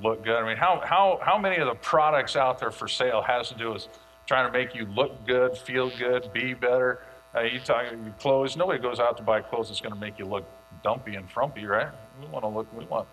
look 0.01 0.23
good. 0.23 0.35
I 0.35 0.47
mean, 0.47 0.57
how, 0.57 0.81
how, 0.83 1.19
how 1.21 1.37
many 1.37 1.57
of 1.57 1.67
the 1.67 1.75
products 1.75 2.35
out 2.35 2.59
there 2.59 2.71
for 2.71 2.87
sale 2.87 3.21
has 3.21 3.49
to 3.49 3.55
do 3.55 3.73
with 3.73 3.87
trying 4.25 4.51
to 4.51 4.57
make 4.57 4.75
you 4.75 4.85
look 4.85 5.25
good, 5.25 5.57
feel 5.57 5.91
good, 5.97 6.31
be 6.33 6.53
better? 6.53 7.03
Uh, 7.35 7.41
you 7.41 7.59
talk 7.59 7.91
your 7.91 7.99
clothes. 8.19 8.57
Nobody 8.57 8.79
goes 8.79 8.99
out 8.99 9.17
to 9.17 9.23
buy 9.23 9.41
clothes 9.41 9.67
that's 9.67 9.81
going 9.81 9.93
to 9.93 9.99
make 9.99 10.17
you 10.17 10.25
look 10.25 10.45
dumpy 10.83 11.15
and 11.15 11.29
frumpy, 11.29 11.65
right? 11.65 11.89
We 12.19 12.27
want 12.27 12.43
to 12.43 12.49
look. 12.49 12.67
We 12.73 12.85
want. 12.85 13.07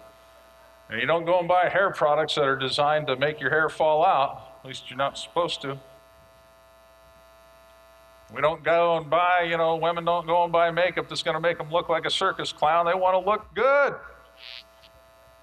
And 0.89 1.01
you 1.01 1.07
don't 1.07 1.25
go 1.25 1.39
and 1.39 1.49
buy 1.49 1.69
hair 1.69 1.91
products 1.91 2.37
that 2.37 2.45
are 2.45 2.57
designed 2.57 3.09
to 3.09 3.17
make 3.17 3.41
your 3.41 3.51
hair 3.51 3.69
fall 3.69 4.05
out. 4.05 4.59
At 4.61 4.69
least 4.69 4.89
you're 4.89 4.97
not 4.97 5.19
supposed 5.19 5.61
to. 5.63 5.79
We 8.35 8.41
don't 8.41 8.65
go 8.65 8.97
and 8.97 9.09
buy, 9.09 9.47
you 9.49 9.57
know, 9.57 9.77
women 9.77 10.05
don't 10.05 10.27
go 10.27 10.43
and 10.45 10.53
buy 10.53 10.71
makeup 10.71 11.09
that's 11.09 11.23
going 11.23 11.37
to 11.37 11.41
make 11.41 11.59
them 11.59 11.71
look 11.71 11.89
like 11.89 12.07
a 12.07 12.11
circus 12.11 12.53
clown. 12.53 12.87
They 12.87 12.95
want 12.95 13.15
to 13.15 13.31
look 13.31 13.47
good. 13.55 13.95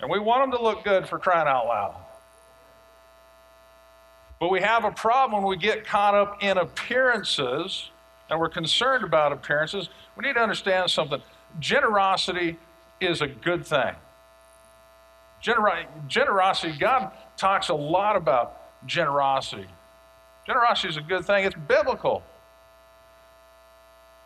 And 0.03 0.12
we 0.12 0.19
want 0.19 0.43
them 0.43 0.60
to 0.60 0.62
look 0.62 0.83
good 0.83 1.07
for 1.07 1.17
crying 1.17 1.48
out 1.48 1.65
loud. 1.65 1.95
But 4.38 4.51
we 4.51 4.60
have 4.60 4.83
a 4.83 4.91
problem 4.91 5.41
when 5.41 5.50
we 5.50 5.55
get 5.55 5.86
caught 5.86 6.13
up 6.13 6.43
in 6.43 6.57
appearances 6.57 7.89
and 8.29 8.38
we're 8.38 8.50
concerned 8.50 9.05
about 9.05 9.31
appearances. 9.31 9.88
We 10.17 10.25
need 10.25 10.33
to 10.33 10.41
understand 10.41 10.91
something. 10.91 11.22
Generosity 11.57 12.60
is 13.00 13.22
a 13.22 13.27
good 13.27 13.65
thing. 13.65 13.95
Gener- 15.41 15.88
generosity, 16.07 16.77
God 16.77 17.13
talks 17.38 17.69
a 17.69 17.74
lot 17.74 18.17
about 18.17 18.86
generosity. 18.86 19.67
Generosity 20.45 20.89
is 20.89 20.98
a 20.98 21.01
good 21.01 21.24
thing, 21.24 21.45
it's 21.45 21.55
biblical 21.55 22.24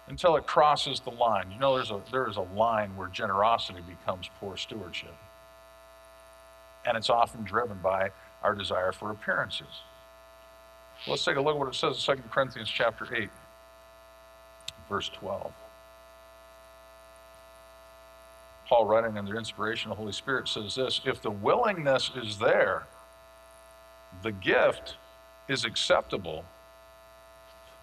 until 0.08 0.38
it 0.38 0.48
crosses 0.48 1.02
the 1.02 1.12
line. 1.12 1.52
You 1.52 1.60
know, 1.60 1.76
there's 1.76 1.92
a, 1.92 2.02
there 2.12 2.28
is 2.28 2.38
a 2.38 2.42
line 2.42 2.96
where 2.96 3.10
generosity 3.10 3.82
becomes 3.82 4.28
poor 4.40 4.58
stewardship. 4.58 5.14
And 6.88 6.98
it's 6.98 7.10
often 7.10 7.44
driven 7.44 7.78
by 7.84 8.10
our 8.42 8.56
desire 8.56 8.92
for 8.92 9.12
appearances. 9.12 9.68
Let's 11.06 11.24
take 11.24 11.36
a 11.36 11.42
look 11.42 11.56
at 11.56 11.60
what 11.60 11.68
it 11.68 11.76
says 11.76 12.08
in 12.08 12.16
2 12.16 12.24
Corinthians 12.32 12.70
chapter 12.70 13.08
8, 13.14 13.30
verse 14.90 15.10
12. 15.10 15.52
Paul, 18.68 18.86
writing 18.86 19.18
under 19.18 19.38
inspiration 19.38 19.92
of 19.92 19.98
the 19.98 20.02
Holy 20.02 20.14
Spirit, 20.14 20.48
says 20.48 20.76
this 20.76 21.02
If 21.06 21.22
the 21.22 21.32
willingness 21.32 22.12
is 22.16 22.40
there, 22.40 22.88
the 24.24 24.32
gift 24.32 24.96
is 25.48 25.66
acceptable 25.66 26.44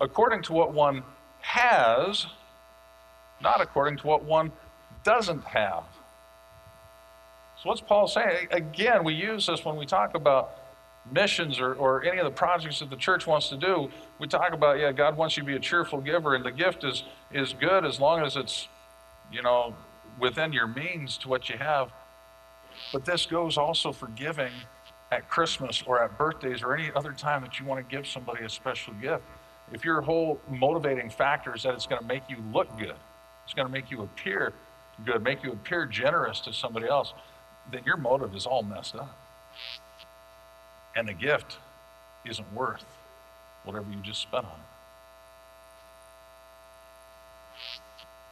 according 0.01 0.43
to 0.43 0.53
what 0.53 0.73
one 0.73 1.03
has, 1.41 2.27
not 3.41 3.61
according 3.61 3.99
to 3.99 4.07
what 4.07 4.25
one 4.25 4.53
doesn't 5.05 5.45
have. 5.45 5.85
So, 7.65 7.71
what's 7.71 7.81
Paul 7.81 8.07
saying? 8.07 8.49
Again, 8.51 9.05
we 9.05 9.15
use 9.15 9.47
this 9.47 9.65
when 9.65 9.77
we 9.77 9.87
talk 9.87 10.15
about 10.15 10.59
missions 11.11 11.59
or, 11.59 11.73
or 11.73 12.05
any 12.05 12.19
of 12.19 12.27
the 12.27 12.31
projects 12.31 12.81
that 12.81 12.91
the 12.91 12.97
church 12.97 13.27
wants 13.27 13.49
to 13.49 13.57
do. 13.57 13.89
We 14.19 14.29
talk 14.29 14.53
about, 14.53 14.79
yeah, 14.79 14.93
God 14.93 15.17
wants 15.17 15.35
you 15.39 15.45
to 15.45 15.47
be 15.47 15.57
a 15.57 15.61
cheerful 15.61 16.03
giver, 16.03 16.35
and 16.35 16.45
the 16.45 16.51
gift 16.51 16.85
is, 16.85 17.05
is 17.33 17.55
good 17.55 17.87
as 17.87 17.99
long 17.99 18.21
as 18.21 18.37
it's, 18.37 18.69
you 19.33 19.41
know, 19.41 19.75
within 20.21 20.53
your 20.53 20.67
means 20.67 21.17
to 21.19 21.29
what 21.29 21.49
you 21.49 21.57
have. 21.57 21.91
But 22.93 23.07
this 23.07 23.25
goes 23.25 23.57
also 23.57 23.93
for 23.93 24.09
giving 24.09 24.53
at 25.11 25.31
Christmas 25.31 25.83
or 25.87 26.03
at 26.03 26.19
birthdays 26.19 26.63
or 26.63 26.77
any 26.77 26.91
other 26.95 27.13
time 27.13 27.41
that 27.41 27.59
you 27.59 27.65
want 27.65 27.89
to 27.89 27.97
give 27.97 28.07
somebody 28.07 28.45
a 28.45 28.51
special 28.51 28.93
gift 28.95 29.25
if 29.73 29.85
your 29.85 30.03
whole 30.03 30.39
motivating 30.51 31.09
factor 31.09 31.55
is 31.55 31.63
that 31.63 31.73
it's 31.73 31.87
going 31.87 32.01
to 32.01 32.07
make 32.07 32.23
you 32.29 32.37
look 32.53 32.69
good, 32.79 32.95
it's 33.45 33.55
going 33.55 33.67
to 33.67 33.73
make 33.73 33.91
you 33.91 34.03
appear 34.03 34.53
good, 35.05 35.23
make 35.23 35.43
you 35.43 35.53
appear 35.53 35.87
generous 35.87 36.41
to 36.41 36.53
somebody 36.53 36.87
else, 36.87 37.15
then 37.71 37.83
your 37.85 37.97
motive 37.97 38.35
is 38.35 38.47
all 38.47 38.63
messed 38.63 38.95
up. 38.95 39.17
And 40.97 41.09
the 41.09 41.13
gift 41.13 41.59
isn't 42.25 42.53
worth 42.55 42.85
whatever 43.65 43.91
you 43.91 43.97
just 44.03 44.23
spent 44.23 44.45
on 44.45 44.53
it. 44.53 44.59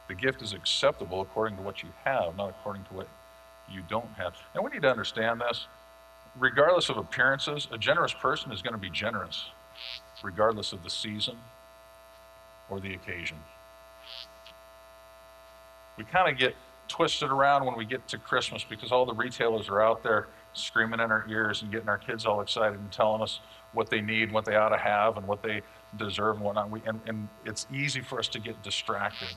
The 0.09 0.15
gift 0.15 0.41
is 0.41 0.53
acceptable 0.53 1.21
according 1.21 1.57
to 1.57 1.63
what 1.63 1.81
you 1.81 1.89
have, 2.03 2.35
not 2.37 2.49
according 2.49 2.83
to 2.85 2.93
what 2.93 3.07
you 3.71 3.81
don't 3.89 4.09
have. 4.17 4.35
And 4.53 4.63
we 4.63 4.69
need 4.69 4.81
to 4.83 4.91
understand 4.91 5.41
this. 5.41 5.67
Regardless 6.37 6.89
of 6.89 6.97
appearances, 6.97 7.67
a 7.71 7.77
generous 7.77 8.13
person 8.13 8.51
is 8.51 8.61
going 8.61 8.73
to 8.73 8.79
be 8.79 8.89
generous 8.89 9.45
regardless 10.23 10.71
of 10.73 10.83
the 10.83 10.89
season 10.89 11.37
or 12.69 12.79
the 12.79 12.93
occasion. 12.93 13.37
We 15.97 16.05
kind 16.05 16.31
of 16.31 16.37
get 16.37 16.55
twisted 16.87 17.29
around 17.29 17.65
when 17.65 17.77
we 17.77 17.85
get 17.85 18.07
to 18.09 18.17
Christmas 18.17 18.63
because 18.67 18.91
all 18.91 19.05
the 19.05 19.13
retailers 19.13 19.69
are 19.69 19.81
out 19.81 20.03
there 20.03 20.27
screaming 20.53 20.99
in 20.99 21.11
our 21.11 21.25
ears 21.29 21.61
and 21.61 21.71
getting 21.71 21.89
our 21.89 21.97
kids 21.97 22.25
all 22.25 22.41
excited 22.41 22.79
and 22.79 22.91
telling 22.91 23.21
us 23.21 23.39
what 23.73 23.89
they 23.89 24.01
need, 24.01 24.31
what 24.31 24.45
they 24.45 24.55
ought 24.55 24.69
to 24.69 24.77
have, 24.77 25.17
and 25.17 25.27
what 25.27 25.41
they 25.41 25.61
deserve 25.97 26.35
and 26.35 26.45
whatnot. 26.45 26.69
We, 26.69 26.81
and, 26.85 26.99
and 27.07 27.27
it's 27.45 27.65
easy 27.73 28.01
for 28.01 28.19
us 28.19 28.27
to 28.29 28.39
get 28.39 28.61
distracted. 28.61 29.29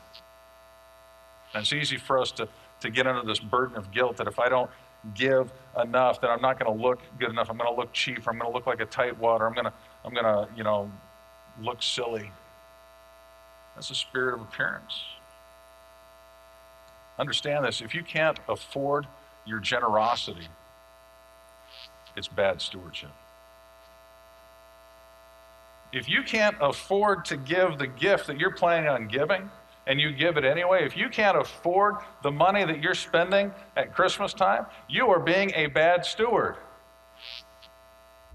And 1.54 1.62
it's 1.62 1.72
easy 1.72 1.96
for 1.96 2.18
us 2.18 2.30
to, 2.32 2.48
to 2.80 2.90
get 2.90 3.06
under 3.06 3.26
this 3.26 3.40
burden 3.40 3.76
of 3.76 3.90
guilt 3.90 4.18
that 4.18 4.26
if 4.26 4.38
I 4.38 4.48
don't 4.48 4.70
give 5.14 5.50
enough, 5.80 6.20
then 6.20 6.30
I'm 6.30 6.42
not 6.42 6.58
going 6.58 6.76
to 6.76 6.82
look 6.82 7.00
good 7.18 7.30
enough. 7.30 7.48
I'm 7.48 7.56
going 7.56 7.72
to 7.72 7.76
look 7.76 7.92
cheap. 7.92 8.26
I'm 8.26 8.38
going 8.38 8.50
to 8.50 8.54
look 8.54 8.66
like 8.66 8.80
a 8.80 8.86
tightwad. 8.86 9.40
I'm 9.40 9.54
going 9.54 9.64
to 9.66 9.72
I'm 10.04 10.12
going 10.12 10.24
to, 10.24 10.48
you 10.56 10.64
know, 10.64 10.90
look 11.60 11.82
silly. 11.82 12.30
That's 13.74 13.90
a 13.90 13.94
spirit 13.94 14.34
of 14.34 14.40
appearance. 14.40 15.02
Understand 17.18 17.64
this 17.64 17.80
if 17.80 17.94
you 17.94 18.02
can't 18.02 18.38
afford 18.48 19.06
your 19.46 19.60
generosity, 19.60 20.48
it's 22.16 22.28
bad 22.28 22.60
stewardship. 22.60 23.10
If 25.92 26.08
you 26.08 26.22
can't 26.22 26.56
afford 26.60 27.24
to 27.26 27.36
give 27.36 27.78
the 27.78 27.86
gift 27.86 28.26
that 28.26 28.38
you're 28.38 28.50
planning 28.50 28.88
on 28.88 29.08
giving, 29.08 29.50
and 29.86 30.00
you 30.00 30.10
give 30.10 30.36
it 30.36 30.44
anyway, 30.44 30.84
if 30.84 30.96
you 30.96 31.08
can't 31.08 31.38
afford 31.38 31.96
the 32.22 32.30
money 32.30 32.64
that 32.64 32.82
you're 32.82 32.94
spending 32.94 33.52
at 33.76 33.94
Christmas 33.94 34.34
time, 34.34 34.66
you 34.88 35.08
are 35.08 35.20
being 35.20 35.52
a 35.54 35.66
bad 35.66 36.04
steward. 36.04 36.56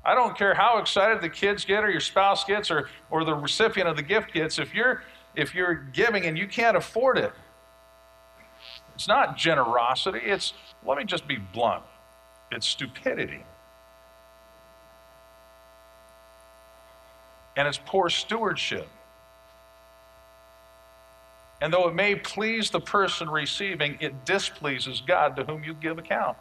I 0.04 0.16
don't 0.16 0.36
care 0.36 0.54
how 0.54 0.80
excited 0.80 1.22
the 1.22 1.30
kids 1.30 1.66
get 1.66 1.84
or 1.84 1.92
your 1.92 2.00
spouse 2.00 2.44
gets 2.46 2.72
or, 2.72 2.90
or 3.12 3.24
the 3.24 3.36
recipient 3.36 3.88
of 3.88 3.98
the 3.98 4.02
gift 4.02 4.34
gets. 4.34 4.58
If 4.58 4.74
you're, 4.74 5.04
if 5.36 5.54
you're 5.54 5.76
giving 5.76 6.26
and 6.26 6.38
you 6.38 6.48
can't 6.48 6.78
afford 6.78 7.18
it, 7.18 7.34
it's 9.02 9.08
not 9.08 9.36
generosity. 9.36 10.20
It's, 10.24 10.54
let 10.86 10.96
me 10.96 11.06
just 11.06 11.28
be 11.28 11.38
blunt, 11.38 11.82
it's 12.52 12.68
stupidity. 12.68 13.44
And 17.58 17.68
it's 17.68 17.80
poor 17.84 18.12
stewardship. 18.12 18.88
And 21.62 21.74
though 21.74 21.88
it 21.88 21.96
may 21.96 22.14
please 22.14 22.70
the 22.70 22.80
person 22.80 23.28
receiving, 23.28 23.98
it 24.02 24.24
displeases 24.24 25.02
God 25.02 25.36
to 25.38 25.46
whom 25.46 25.64
you 25.64 25.74
give 25.74 25.98
account. 25.98 26.38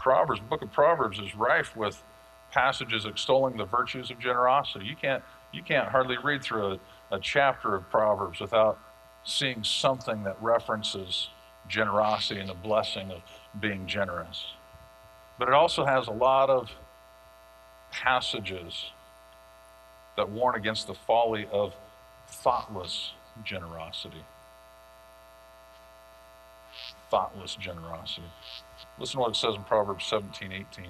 Proverbs, 0.00 0.40
the 0.40 0.46
book 0.46 0.62
of 0.62 0.72
Proverbs 0.72 1.20
is 1.20 1.36
rife 1.36 1.76
with 1.76 2.02
passages 2.54 3.04
extolling 3.04 3.56
the 3.56 3.64
virtues 3.64 4.12
of 4.12 4.18
generosity. 4.20 4.86
You 4.86 4.94
can't, 4.94 5.24
you 5.52 5.62
can't 5.62 5.88
hardly 5.88 6.16
read 6.16 6.42
through 6.42 6.78
a, 7.10 7.16
a 7.16 7.18
chapter 7.18 7.74
of 7.74 7.90
Proverbs 7.90 8.38
without 8.38 8.78
seeing 9.24 9.64
something 9.64 10.22
that 10.22 10.40
references 10.40 11.28
generosity 11.68 12.38
and 12.38 12.48
the 12.48 12.54
blessing 12.54 13.10
of 13.10 13.22
being 13.58 13.86
generous. 13.88 14.46
But 15.36 15.48
it 15.48 15.54
also 15.54 15.84
has 15.84 16.06
a 16.06 16.12
lot 16.12 16.48
of 16.48 16.70
passages 17.90 18.90
that 20.16 20.28
warn 20.28 20.54
against 20.54 20.86
the 20.86 20.94
folly 20.94 21.48
of 21.50 21.74
thoughtless 22.28 23.12
generosity. 23.42 24.24
Thoughtless 27.10 27.56
generosity. 27.56 28.30
Listen 28.98 29.14
to 29.14 29.20
what 29.22 29.30
it 29.30 29.36
says 29.36 29.56
in 29.56 29.64
Proverbs 29.64 30.04
17 30.04 30.52
18. 30.52 30.86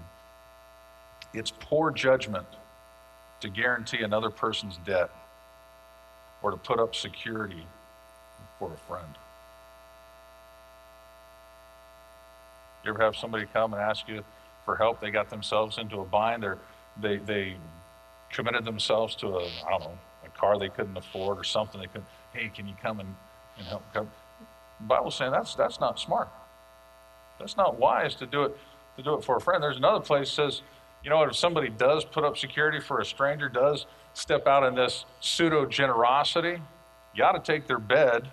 It's 1.34 1.50
poor 1.50 1.90
judgment 1.90 2.46
to 3.40 3.48
guarantee 3.48 4.02
another 4.02 4.30
person's 4.30 4.78
debt 4.86 5.10
or 6.42 6.50
to 6.50 6.56
put 6.56 6.78
up 6.78 6.94
security 6.94 7.66
for 8.58 8.72
a 8.72 8.76
friend. 8.88 9.08
You 12.84 12.90
ever 12.90 13.02
have 13.02 13.16
somebody 13.16 13.46
come 13.52 13.72
and 13.72 13.82
ask 13.82 14.08
you 14.08 14.22
for 14.64 14.76
help? 14.76 15.00
They 15.00 15.10
got 15.10 15.30
themselves 15.30 15.78
into 15.78 16.00
a 16.00 16.04
bind. 16.04 16.44
or 16.44 16.58
they, 17.00 17.16
they 17.16 17.56
committed 18.30 18.64
themselves 18.64 19.16
to 19.16 19.28
a, 19.28 19.44
I 19.44 19.70
don't 19.70 19.80
know, 19.80 19.98
a 20.24 20.28
car 20.38 20.58
they 20.58 20.68
couldn't 20.68 20.96
afford 20.96 21.38
or 21.38 21.44
something. 21.44 21.80
They 21.80 21.86
could, 21.86 22.04
hey, 22.32 22.50
can 22.54 22.68
you 22.68 22.74
come 22.82 23.00
and, 23.00 23.14
and 23.58 23.66
help? 23.66 23.82
Come? 23.92 24.10
The 24.80 24.86
Bible's 24.86 25.16
saying 25.16 25.32
that's, 25.32 25.54
that's 25.54 25.80
not 25.80 25.98
smart. 25.98 26.28
That's 27.38 27.56
not 27.56 27.78
wise 27.78 28.14
to 28.16 28.26
do 28.26 28.44
it 28.44 28.56
to 28.96 29.02
do 29.02 29.14
it 29.14 29.24
for 29.24 29.36
a 29.36 29.40
friend. 29.40 29.62
There's 29.62 29.76
another 29.76 30.00
place 30.00 30.28
that 30.36 30.50
says, 30.50 30.62
you 31.04 31.10
know 31.10 31.18
what, 31.18 31.28
if 31.28 31.36
somebody 31.36 31.68
does 31.68 32.04
put 32.04 32.24
up 32.24 32.38
security 32.38 32.80
for 32.80 32.98
a 32.98 33.04
stranger, 33.04 33.50
does 33.50 33.84
step 34.14 34.46
out 34.46 34.64
in 34.64 34.74
this 34.74 35.04
pseudo 35.20 35.66
generosity, 35.66 36.58
you 37.14 37.22
ought 37.22 37.32
to 37.32 37.52
take 37.52 37.66
their 37.66 37.78
bed 37.78 38.30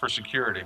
for 0.00 0.08
security. 0.08 0.62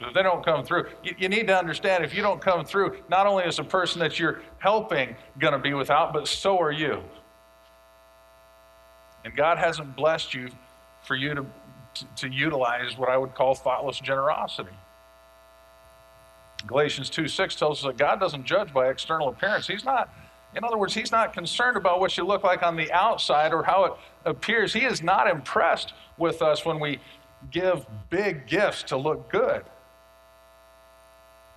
If 0.00 0.14
they 0.14 0.22
don't 0.22 0.44
come 0.44 0.64
through, 0.64 0.86
you, 1.02 1.14
you, 1.18 1.28
need 1.28 1.48
to 1.48 1.58
understand 1.58 2.04
if 2.04 2.14
you 2.14 2.22
don't 2.22 2.40
come 2.40 2.64
through, 2.64 2.98
not 3.08 3.26
only 3.26 3.44
is 3.44 3.56
the 3.56 3.64
person 3.64 3.98
that 3.98 4.16
you're 4.16 4.40
helping 4.58 5.16
going 5.40 5.54
to 5.54 5.58
be 5.58 5.74
without, 5.74 6.12
but 6.12 6.28
so 6.28 6.60
are 6.60 6.70
you. 6.70 7.02
And 9.24 9.34
God 9.34 9.58
hasn't 9.58 9.96
blessed 9.96 10.34
you 10.34 10.50
for 11.04 11.16
you 11.16 11.34
to, 11.34 11.46
to, 11.94 12.04
to 12.16 12.28
utilize 12.28 12.96
what 12.96 13.08
I 13.08 13.16
would 13.16 13.34
call 13.34 13.56
thoughtless 13.56 13.98
generosity. 13.98 14.70
Galatians 16.66 17.08
2 17.10 17.28
6 17.28 17.54
tells 17.54 17.78
us 17.78 17.86
that 17.86 17.96
God 17.96 18.18
doesn't 18.20 18.44
judge 18.44 18.72
by 18.72 18.88
external 18.88 19.28
appearance. 19.28 19.66
He's 19.66 19.84
not, 19.84 20.12
in 20.54 20.64
other 20.64 20.76
words, 20.76 20.94
He's 20.94 21.12
not 21.12 21.32
concerned 21.32 21.76
about 21.76 22.00
what 22.00 22.16
you 22.16 22.24
look 22.24 22.42
like 22.42 22.62
on 22.62 22.76
the 22.76 22.90
outside 22.92 23.52
or 23.52 23.62
how 23.62 23.84
it 23.84 23.92
appears. 24.24 24.72
He 24.72 24.84
is 24.84 25.02
not 25.02 25.28
impressed 25.28 25.92
with 26.16 26.42
us 26.42 26.64
when 26.64 26.80
we 26.80 26.98
give 27.50 27.86
big 28.10 28.46
gifts 28.46 28.82
to 28.84 28.96
look 28.96 29.30
good. 29.30 29.64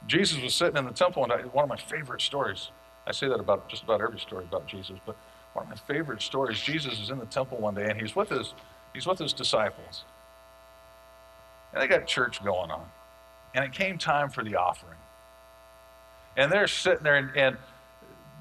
Jesus 0.07 0.41
was 0.41 0.53
sitting 0.53 0.77
in 0.77 0.85
the 0.85 0.91
temple, 0.91 1.23
and 1.23 1.31
I, 1.31 1.41
one 1.41 1.63
of 1.63 1.69
my 1.69 1.77
favorite 1.77 2.21
stories, 2.21 2.69
I 3.05 3.11
say 3.11 3.27
that 3.27 3.39
about 3.39 3.69
just 3.69 3.83
about 3.83 4.01
every 4.01 4.19
story 4.19 4.45
about 4.45 4.67
Jesus, 4.67 4.97
but 5.05 5.15
one 5.53 5.65
of 5.65 5.69
my 5.69 5.75
favorite 5.75 6.21
stories, 6.21 6.59
Jesus 6.59 6.99
is 6.99 7.09
in 7.09 7.19
the 7.19 7.25
temple 7.25 7.57
one 7.57 7.75
day, 7.75 7.89
and 7.89 7.99
he's 7.99 8.15
with 8.15 8.29
his, 8.29 8.53
he's 8.93 9.05
with 9.05 9.19
his 9.19 9.33
disciples. 9.33 10.03
And 11.73 11.81
they 11.81 11.87
got 11.87 12.07
church 12.07 12.43
going 12.43 12.71
on. 12.71 12.85
And 13.53 13.65
it 13.65 13.73
came 13.73 13.97
time 13.97 14.29
for 14.29 14.43
the 14.43 14.55
offering. 14.55 14.97
And 16.37 16.51
they're 16.51 16.67
sitting 16.67 17.03
there, 17.03 17.15
and, 17.15 17.35
and 17.35 17.57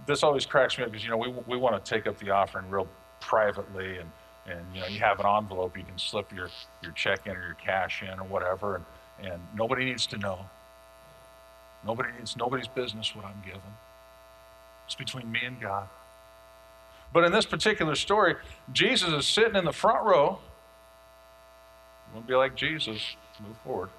this 0.06 0.22
always 0.22 0.46
cracks 0.46 0.78
me 0.78 0.84
up 0.84 0.90
because, 0.90 1.04
you 1.04 1.10
know, 1.10 1.16
we, 1.16 1.28
we 1.46 1.56
want 1.56 1.82
to 1.82 1.90
take 1.90 2.06
up 2.06 2.18
the 2.18 2.30
offering 2.30 2.70
real 2.70 2.88
privately, 3.20 3.98
and, 3.98 4.10
and, 4.46 4.64
you 4.74 4.80
know, 4.80 4.86
you 4.86 5.00
have 5.00 5.18
an 5.20 5.26
envelope, 5.26 5.76
you 5.76 5.84
can 5.84 5.98
slip 5.98 6.32
your, 6.32 6.48
your 6.82 6.92
check 6.92 7.26
in 7.26 7.36
or 7.36 7.42
your 7.42 7.54
cash 7.54 8.02
in 8.02 8.18
or 8.18 8.24
whatever, 8.24 8.76
and, 8.76 9.32
and 9.32 9.42
nobody 9.56 9.84
needs 9.84 10.06
to 10.06 10.18
know. 10.18 10.46
Nobody, 11.84 12.10
it's 12.20 12.36
nobody's 12.36 12.68
business 12.68 13.14
what 13.16 13.24
I'm 13.24 13.42
giving. 13.44 13.60
It's 14.86 14.94
between 14.94 15.30
me 15.30 15.40
and 15.44 15.60
God. 15.60 15.88
But 17.12 17.24
in 17.24 17.32
this 17.32 17.46
particular 17.46 17.94
story, 17.94 18.36
Jesus 18.72 19.08
is 19.08 19.26
sitting 19.26 19.56
in 19.56 19.64
the 19.64 19.72
front 19.72 20.04
row. 20.04 20.38
You 22.08 22.14
want 22.14 22.26
to 22.26 22.30
be 22.30 22.36
like 22.36 22.54
Jesus, 22.54 23.16
move 23.40 23.56
forward. 23.64 23.90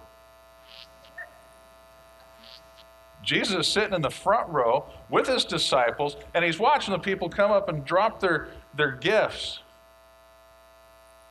Jesus 3.23 3.55
is 3.55 3.67
sitting 3.67 3.93
in 3.93 4.01
the 4.01 4.09
front 4.09 4.49
row 4.49 4.85
with 5.09 5.27
his 5.27 5.45
disciples, 5.45 6.15
and 6.33 6.43
he's 6.43 6.57
watching 6.59 6.91
the 6.91 6.99
people 6.99 7.29
come 7.29 7.51
up 7.51 7.69
and 7.69 7.85
drop 7.85 8.19
their, 8.19 8.47
their 8.75 8.91
gifts 8.91 9.59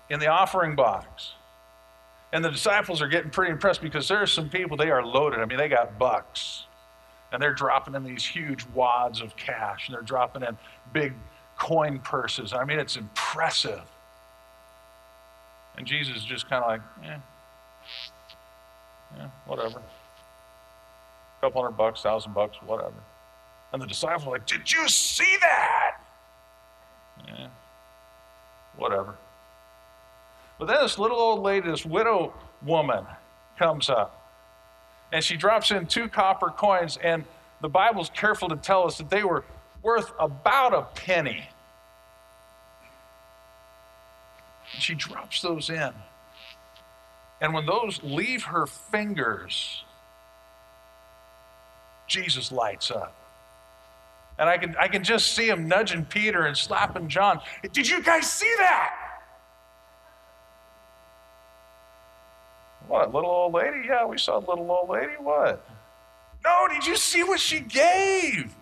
in 0.09 0.21
the 0.21 0.29
offering 0.29 0.77
box. 0.77 1.33
And 2.33 2.45
the 2.45 2.51
disciples 2.51 3.03
are 3.03 3.09
getting 3.09 3.31
pretty 3.31 3.51
impressed 3.51 3.83
because 3.83 4.07
there 4.07 4.19
are 4.19 4.27
some 4.27 4.49
people, 4.49 4.77
they 4.77 4.91
are 4.91 5.05
loaded. 5.05 5.41
I 5.41 5.47
mean, 5.47 5.59
they 5.59 5.69
got 5.69 5.99
bucks. 5.99 6.65
And 7.33 7.43
they're 7.43 7.55
dropping 7.55 7.95
in 7.95 8.05
these 8.05 8.25
huge 8.25 8.67
wads 8.75 9.21
of 9.21 9.37
cash, 9.37 9.89
and 9.89 9.95
they're 9.95 10.03
dropping 10.03 10.43
in 10.43 10.57
big 10.93 11.13
coin 11.59 11.99
purses. 12.01 12.53
I 12.53 12.65
mean, 12.65 12.79
it's 12.79 12.97
impressive. 12.97 13.83
And 15.77 15.87
Jesus 15.87 16.17
is 16.17 16.25
just 16.25 16.49
kind 16.49 16.65
of 16.65 16.71
like, 16.71 16.81
yeah, 17.03 17.19
yeah, 19.17 19.29
whatever. 19.47 19.81
Couple 21.41 21.63
hundred 21.63 21.77
bucks, 21.77 22.03
thousand 22.03 22.35
bucks, 22.35 22.59
whatever. 22.65 22.93
And 23.73 23.81
the 23.81 23.87
disciples 23.87 24.27
are 24.27 24.31
like, 24.31 24.47
Did 24.47 24.71
you 24.71 24.89
see 24.89 25.37
that? 25.41 25.97
Yeah, 27.27 27.49
whatever. 28.77 29.17
But 30.59 30.67
then 30.67 30.83
this 30.83 30.99
little 30.99 31.17
old 31.17 31.43
lady, 31.43 31.71
this 31.71 31.87
widow 31.87 32.35
woman, 32.63 33.07
comes 33.59 33.89
up. 33.89 34.17
And 35.13 35.25
she 35.25 35.37
drops 35.37 35.71
in 35.71 35.87
two 35.87 36.09
copper 36.09 36.51
coins, 36.51 36.99
and 37.03 37.25
the 37.63 37.69
Bible's 37.69 38.11
careful 38.11 38.49
to 38.51 38.57
tell 38.57 38.87
us 38.87 38.99
that 38.99 39.11
they 39.11 39.25
were 39.25 39.45
worth 39.83 40.13
about 40.19 40.75
a 40.75 40.83
penny. 40.83 41.49
She 44.79 44.95
drops 44.95 45.43
those 45.43 45.71
in. 45.71 45.93
And 47.41 47.55
when 47.55 47.67
those 47.67 48.01
leave 48.03 48.45
her 48.45 48.67
fingers, 48.67 49.85
Jesus 52.11 52.51
lights 52.51 52.91
up. 52.91 53.15
And 54.39 54.49
I 54.49 54.59
can, 54.59 54.75
I 54.79 54.89
can 54.89 55.05
just 55.05 55.35
see 55.35 55.49
him 55.49 55.69
nudging 55.69 56.05
Peter 56.05 56.47
and 56.47 56.57
slapping 56.57 57.09
John. 57.09 57.41
Did 57.73 57.89
you 57.89 58.03
guys 58.03 58.31
see 58.31 58.53
that? 58.59 58.95
What, 62.89 63.15
little 63.15 63.31
old 63.31 63.55
lady? 63.55 63.87
Yeah, 63.87 64.07
we 64.07 64.19
saw 64.19 64.39
a 64.39 64.41
little 64.41 64.69
old 64.71 64.89
lady. 64.89 65.13
What? 65.19 65.65
No, 66.45 66.67
did 66.69 66.85
you 66.85 66.97
see 66.97 67.23
what 67.23 67.39
she 67.39 67.61
gave? 67.61 68.53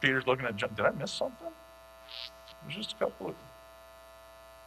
Peter's 0.00 0.26
looking 0.26 0.44
at 0.44 0.56
John. 0.56 0.70
Did 0.76 0.84
I 0.84 0.90
miss 0.90 1.12
something? 1.12 1.48
There's 2.64 2.76
just 2.76 2.92
a 2.92 2.96
couple 2.96 3.28
of. 3.28 3.34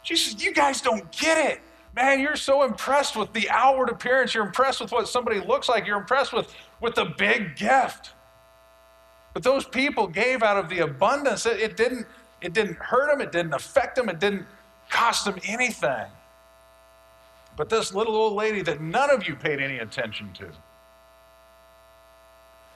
She 0.02 0.16
says, 0.16 0.42
You 0.42 0.52
guys 0.52 0.80
don't 0.80 1.10
get 1.12 1.52
it. 1.52 1.60
Man, 1.94 2.20
you're 2.20 2.36
so 2.36 2.62
impressed 2.62 3.16
with 3.16 3.32
the 3.32 3.48
outward 3.50 3.88
appearance. 3.88 4.34
You're 4.34 4.46
impressed 4.46 4.80
with 4.80 4.92
what 4.92 5.08
somebody 5.08 5.40
looks 5.40 5.68
like. 5.68 5.86
You're 5.86 5.98
impressed 5.98 6.32
with, 6.32 6.54
with 6.80 6.94
the 6.94 7.06
big 7.16 7.56
gift. 7.56 8.12
But 9.34 9.42
those 9.42 9.64
people 9.64 10.06
gave 10.06 10.42
out 10.42 10.56
of 10.56 10.68
the 10.68 10.80
abundance. 10.80 11.46
It, 11.46 11.60
it, 11.60 11.76
didn't, 11.76 12.06
it 12.40 12.52
didn't 12.52 12.76
hurt 12.76 13.10
them, 13.10 13.20
it 13.20 13.32
didn't 13.32 13.54
affect 13.54 13.96
them, 13.96 14.08
it 14.08 14.20
didn't 14.20 14.46
cost 14.90 15.24
them 15.24 15.38
anything. 15.44 16.06
But 17.56 17.68
this 17.68 17.92
little 17.92 18.14
old 18.14 18.34
lady 18.34 18.62
that 18.62 18.80
none 18.80 19.10
of 19.10 19.26
you 19.26 19.34
paid 19.34 19.60
any 19.60 19.78
attention 19.78 20.32
to, 20.34 20.48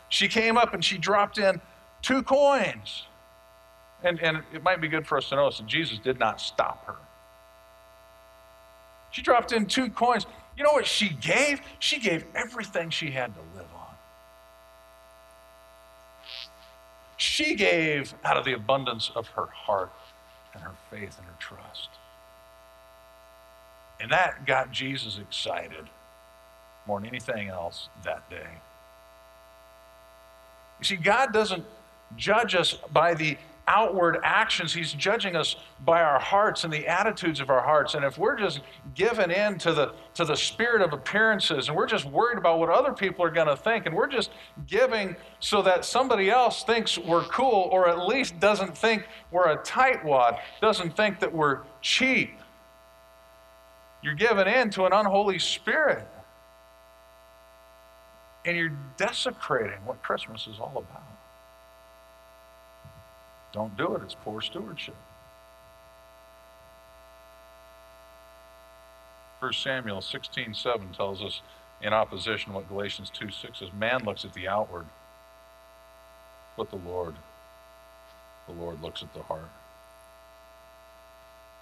she 0.08 0.28
came 0.28 0.56
up 0.56 0.74
and 0.74 0.84
she 0.84 0.98
dropped 0.98 1.38
in 1.38 1.60
two 2.02 2.22
coins. 2.22 3.06
And, 4.02 4.20
and 4.20 4.42
it 4.52 4.62
might 4.62 4.80
be 4.80 4.88
good 4.88 5.06
for 5.06 5.16
us 5.16 5.28
to 5.28 5.36
notice 5.36 5.58
that 5.58 5.66
Jesus 5.66 5.98
did 5.98 6.18
not 6.18 6.40
stop 6.40 6.86
her. 6.86 6.96
She 9.12 9.22
dropped 9.22 9.52
in 9.52 9.66
two 9.66 9.88
coins. 9.90 10.26
You 10.56 10.64
know 10.64 10.72
what 10.72 10.86
she 10.86 11.10
gave? 11.10 11.60
She 11.78 12.00
gave 12.00 12.24
everything 12.34 12.90
she 12.90 13.10
had 13.10 13.32
to 13.34 13.40
live 13.56 13.68
on. 13.74 13.94
She 17.16 17.54
gave 17.54 18.14
out 18.24 18.36
of 18.36 18.44
the 18.44 18.54
abundance 18.54 19.10
of 19.14 19.28
her 19.28 19.46
heart 19.46 19.92
and 20.54 20.62
her 20.62 20.72
faith 20.90 21.16
and 21.18 21.26
her 21.26 21.36
trust. 21.38 21.88
And 24.00 24.10
that 24.10 24.44
got 24.46 24.72
Jesus 24.72 25.18
excited 25.18 25.88
more 26.86 26.98
than 26.98 27.08
anything 27.08 27.48
else 27.48 27.88
that 28.04 28.28
day. 28.28 28.58
You 30.80 30.84
see, 30.84 30.96
God 30.96 31.32
doesn't 31.32 31.64
judge 32.16 32.56
us 32.56 32.74
by 32.92 33.14
the 33.14 33.36
outward 33.68 34.18
actions. 34.24 34.74
He's 34.74 34.92
judging 34.92 35.36
us 35.36 35.56
by 35.84 36.02
our 36.02 36.18
hearts 36.18 36.64
and 36.64 36.72
the 36.72 36.86
attitudes 36.86 37.40
of 37.40 37.50
our 37.50 37.62
hearts. 37.62 37.94
And 37.94 38.04
if 38.04 38.18
we're 38.18 38.36
just 38.36 38.60
given 38.94 39.30
in 39.30 39.58
to 39.58 39.72
the, 39.72 39.94
to 40.14 40.24
the 40.24 40.36
spirit 40.36 40.82
of 40.82 40.92
appearances 40.92 41.68
and 41.68 41.76
we're 41.76 41.86
just 41.86 42.04
worried 42.04 42.38
about 42.38 42.58
what 42.58 42.70
other 42.70 42.92
people 42.92 43.24
are 43.24 43.30
going 43.30 43.46
to 43.46 43.56
think 43.56 43.86
and 43.86 43.94
we're 43.94 44.08
just 44.08 44.30
giving 44.66 45.16
so 45.40 45.62
that 45.62 45.84
somebody 45.84 46.30
else 46.30 46.64
thinks 46.64 46.98
we're 46.98 47.24
cool 47.24 47.68
or 47.72 47.88
at 47.88 48.06
least 48.06 48.38
doesn't 48.40 48.76
think 48.76 49.06
we're 49.30 49.50
a 49.50 49.58
tightwad, 49.58 50.38
doesn't 50.60 50.96
think 50.96 51.20
that 51.20 51.32
we're 51.32 51.60
cheap, 51.80 52.38
you're 54.02 54.14
given 54.14 54.48
in 54.48 54.70
to 54.70 54.84
an 54.84 54.92
unholy 54.92 55.38
spirit. 55.38 56.06
And 58.44 58.56
you're 58.56 58.76
desecrating 58.96 59.78
what 59.84 60.02
Christmas 60.02 60.48
is 60.48 60.58
all 60.58 60.72
about. 60.76 61.11
Don't 63.52 63.76
do 63.76 63.94
it. 63.94 64.02
It's 64.02 64.14
poor 64.14 64.40
stewardship. 64.40 64.96
1 69.40 69.52
Samuel 69.54 70.00
16 70.00 70.54
7 70.54 70.92
tells 70.92 71.20
us 71.20 71.42
in 71.82 71.92
opposition 71.92 72.52
what 72.52 72.68
Galatians 72.68 73.10
2 73.10 73.30
6 73.30 73.58
says 73.58 73.72
man 73.72 74.04
looks 74.04 74.24
at 74.24 74.32
the 74.34 74.46
outward, 74.46 74.86
but 76.56 76.70
the 76.70 76.76
Lord, 76.76 77.16
the 78.46 78.54
Lord 78.54 78.80
looks 78.80 79.02
at 79.02 79.12
the 79.14 79.22
heart. 79.22 79.50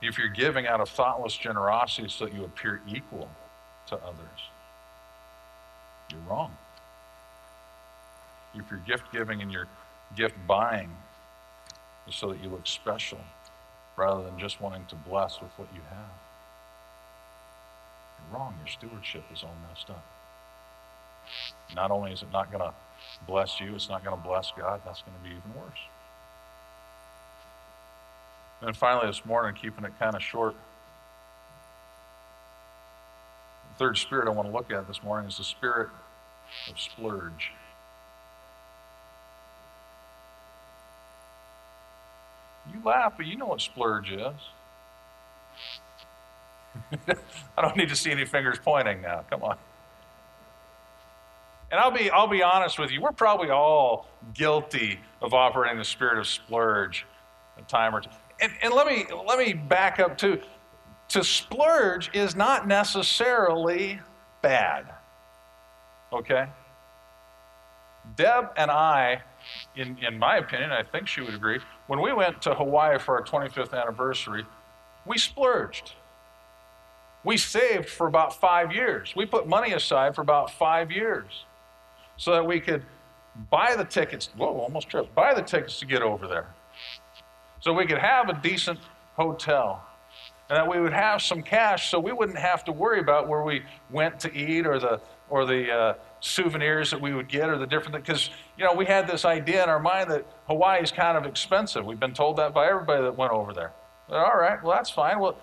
If 0.02 0.18
you're 0.18 0.28
giving 0.28 0.66
out 0.66 0.80
of 0.80 0.88
thoughtless 0.90 1.34
generosity 1.34 2.08
so 2.08 2.26
that 2.26 2.34
you 2.34 2.44
appear 2.44 2.80
equal 2.86 3.30
to 3.88 3.96
others, 3.96 4.40
you're 6.10 6.20
wrong. 6.28 6.54
If 8.54 8.70
you're 8.70 8.80
gift 8.80 9.10
giving 9.10 9.40
and 9.40 9.50
you're 9.50 9.68
gift 10.16 10.34
buying 10.46 10.90
so 12.10 12.32
that 12.32 12.42
you 12.42 12.48
look 12.48 12.66
special 12.66 13.20
rather 13.96 14.22
than 14.22 14.38
just 14.38 14.60
wanting 14.60 14.86
to 14.86 14.94
bless 14.94 15.40
with 15.40 15.50
what 15.56 15.68
you 15.74 15.80
have. 15.90 16.10
You're 18.18 18.38
wrong. 18.38 18.54
Your 18.58 18.68
stewardship 18.68 19.24
is 19.32 19.42
all 19.42 19.54
messed 19.68 19.90
up. 19.90 20.04
Not 21.74 21.90
only 21.90 22.12
is 22.12 22.22
it 22.22 22.32
not 22.32 22.50
going 22.50 22.62
to 22.62 22.72
bless 23.26 23.60
you, 23.60 23.74
it's 23.74 23.88
not 23.88 24.04
going 24.04 24.16
to 24.16 24.22
bless 24.22 24.52
God, 24.56 24.80
that's 24.84 25.02
going 25.02 25.16
to 25.16 25.22
be 25.22 25.30
even 25.30 25.54
worse. 25.54 25.78
And 28.62 28.76
finally, 28.76 29.06
this 29.06 29.24
morning, 29.24 29.54
keeping 29.54 29.84
it 29.84 29.92
kind 29.98 30.14
of 30.14 30.22
short, 30.22 30.54
the 33.70 33.78
third 33.78 33.96
spirit 33.96 34.28
I 34.28 34.30
want 34.30 34.48
to 34.48 34.52
look 34.52 34.70
at 34.70 34.86
this 34.86 35.02
morning 35.02 35.28
is 35.30 35.38
the 35.38 35.44
spirit 35.44 35.88
of 36.70 36.78
splurge. 36.78 37.52
Laugh, 42.84 43.14
but 43.16 43.26
you 43.26 43.36
know 43.36 43.46
what 43.46 43.60
splurge 43.60 44.10
is. 44.12 44.34
I 47.58 47.62
don't 47.62 47.76
need 47.76 47.88
to 47.88 47.96
see 47.96 48.10
any 48.10 48.24
fingers 48.24 48.58
pointing 48.62 49.02
now. 49.02 49.24
Come 49.28 49.42
on. 49.42 49.56
And 51.70 51.78
I'll 51.78 51.90
be, 51.90 52.10
I'll 52.10 52.26
be 52.26 52.42
honest 52.42 52.78
with 52.78 52.90
you, 52.90 53.00
we're 53.00 53.12
probably 53.12 53.50
all 53.50 54.08
guilty 54.34 54.98
of 55.22 55.34
operating 55.34 55.78
the 55.78 55.84
spirit 55.84 56.18
of 56.18 56.26
splurge 56.26 57.06
a 57.58 57.62
time 57.62 57.94
or 57.94 58.00
two. 58.00 58.10
And, 58.40 58.52
and 58.62 58.74
let, 58.74 58.86
me, 58.86 59.06
let 59.26 59.38
me 59.38 59.52
back 59.52 60.00
up 60.00 60.18
too. 60.18 60.40
To 61.10 61.22
splurge 61.24 62.10
is 62.14 62.34
not 62.34 62.66
necessarily 62.66 64.00
bad. 64.42 64.86
Okay? 66.12 66.46
Deb 68.16 68.50
and 68.56 68.70
I, 68.70 69.22
in, 69.76 69.98
in 70.06 70.18
my 70.18 70.38
opinion, 70.38 70.72
I 70.72 70.82
think 70.82 71.06
she 71.06 71.20
would 71.20 71.34
agree, 71.34 71.60
when 71.90 72.00
we 72.00 72.12
went 72.12 72.40
to 72.42 72.54
Hawaii 72.54 73.00
for 73.00 73.16
our 73.16 73.24
25th 73.24 73.76
anniversary, 73.76 74.46
we 75.04 75.18
splurged. 75.18 75.94
We 77.24 77.36
saved 77.36 77.88
for 77.88 78.06
about 78.06 78.40
five 78.40 78.72
years. 78.72 79.12
We 79.16 79.26
put 79.26 79.48
money 79.48 79.72
aside 79.72 80.14
for 80.14 80.20
about 80.20 80.52
five 80.52 80.92
years 80.92 81.46
so 82.16 82.30
that 82.30 82.46
we 82.46 82.60
could 82.60 82.84
buy 83.50 83.74
the 83.74 83.82
tickets. 83.82 84.30
Whoa, 84.36 84.56
almost 84.56 84.88
tripped. 84.88 85.16
Buy 85.16 85.34
the 85.34 85.42
tickets 85.42 85.80
to 85.80 85.86
get 85.86 86.00
over 86.00 86.28
there. 86.28 86.46
So 87.58 87.72
we 87.72 87.86
could 87.86 87.98
have 87.98 88.28
a 88.28 88.34
decent 88.34 88.78
hotel 89.16 89.84
and 90.48 90.58
that 90.58 90.68
we 90.68 90.78
would 90.80 90.92
have 90.92 91.20
some 91.20 91.42
cash 91.42 91.90
so 91.90 91.98
we 91.98 92.12
wouldn't 92.12 92.38
have 92.38 92.62
to 92.66 92.72
worry 92.72 93.00
about 93.00 93.26
where 93.26 93.42
we 93.42 93.62
went 93.90 94.20
to 94.20 94.32
eat 94.32 94.64
or 94.64 94.78
the, 94.78 95.00
or 95.30 95.46
the, 95.46 95.72
uh, 95.72 95.94
souvenirs 96.20 96.90
that 96.90 97.00
we 97.00 97.14
would 97.14 97.28
get 97.28 97.48
or 97.48 97.58
the 97.58 97.66
different 97.66 98.04
because 98.04 98.30
you 98.58 98.64
know 98.64 98.74
we 98.74 98.84
had 98.84 99.08
this 99.08 99.24
idea 99.24 99.62
in 99.62 99.68
our 99.68 99.80
mind 99.80 100.10
that 100.10 100.26
hawaii 100.46 100.82
is 100.82 100.92
kind 100.92 101.16
of 101.16 101.24
expensive. 101.24 101.84
We've 101.84 102.00
been 102.00 102.14
told 102.14 102.36
that 102.36 102.52
by 102.52 102.68
everybody 102.68 103.02
that 103.02 103.16
went 103.16 103.32
over 103.32 103.52
there. 103.52 103.72
But, 104.08 104.18
all 104.18 104.38
right 104.38 104.62
well 104.62 104.76
that's 104.76 104.90
fine. 104.90 105.18
Well 105.18 105.36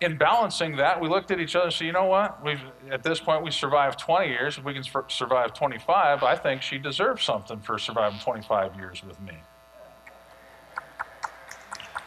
in 0.00 0.16
balancing 0.16 0.76
that 0.76 0.98
we 0.98 1.08
looked 1.08 1.30
at 1.30 1.40
each 1.40 1.54
other 1.54 1.66
and 1.66 1.74
said 1.74 1.84
you 1.84 1.92
know 1.92 2.06
what? 2.06 2.42
We've 2.42 2.60
at 2.90 3.02
this 3.02 3.20
point 3.20 3.44
we 3.44 3.50
survived 3.50 3.98
20 3.98 4.28
years. 4.28 4.56
If 4.56 4.64
we 4.64 4.72
can 4.72 4.82
survive 5.08 5.52
25 5.52 6.22
i 6.22 6.36
think 6.36 6.62
she 6.62 6.78
deserves 6.78 7.22
something 7.22 7.60
for 7.60 7.78
surviving 7.78 8.18
25 8.20 8.76
years 8.76 9.02
with 9.06 9.20
me. 9.20 9.34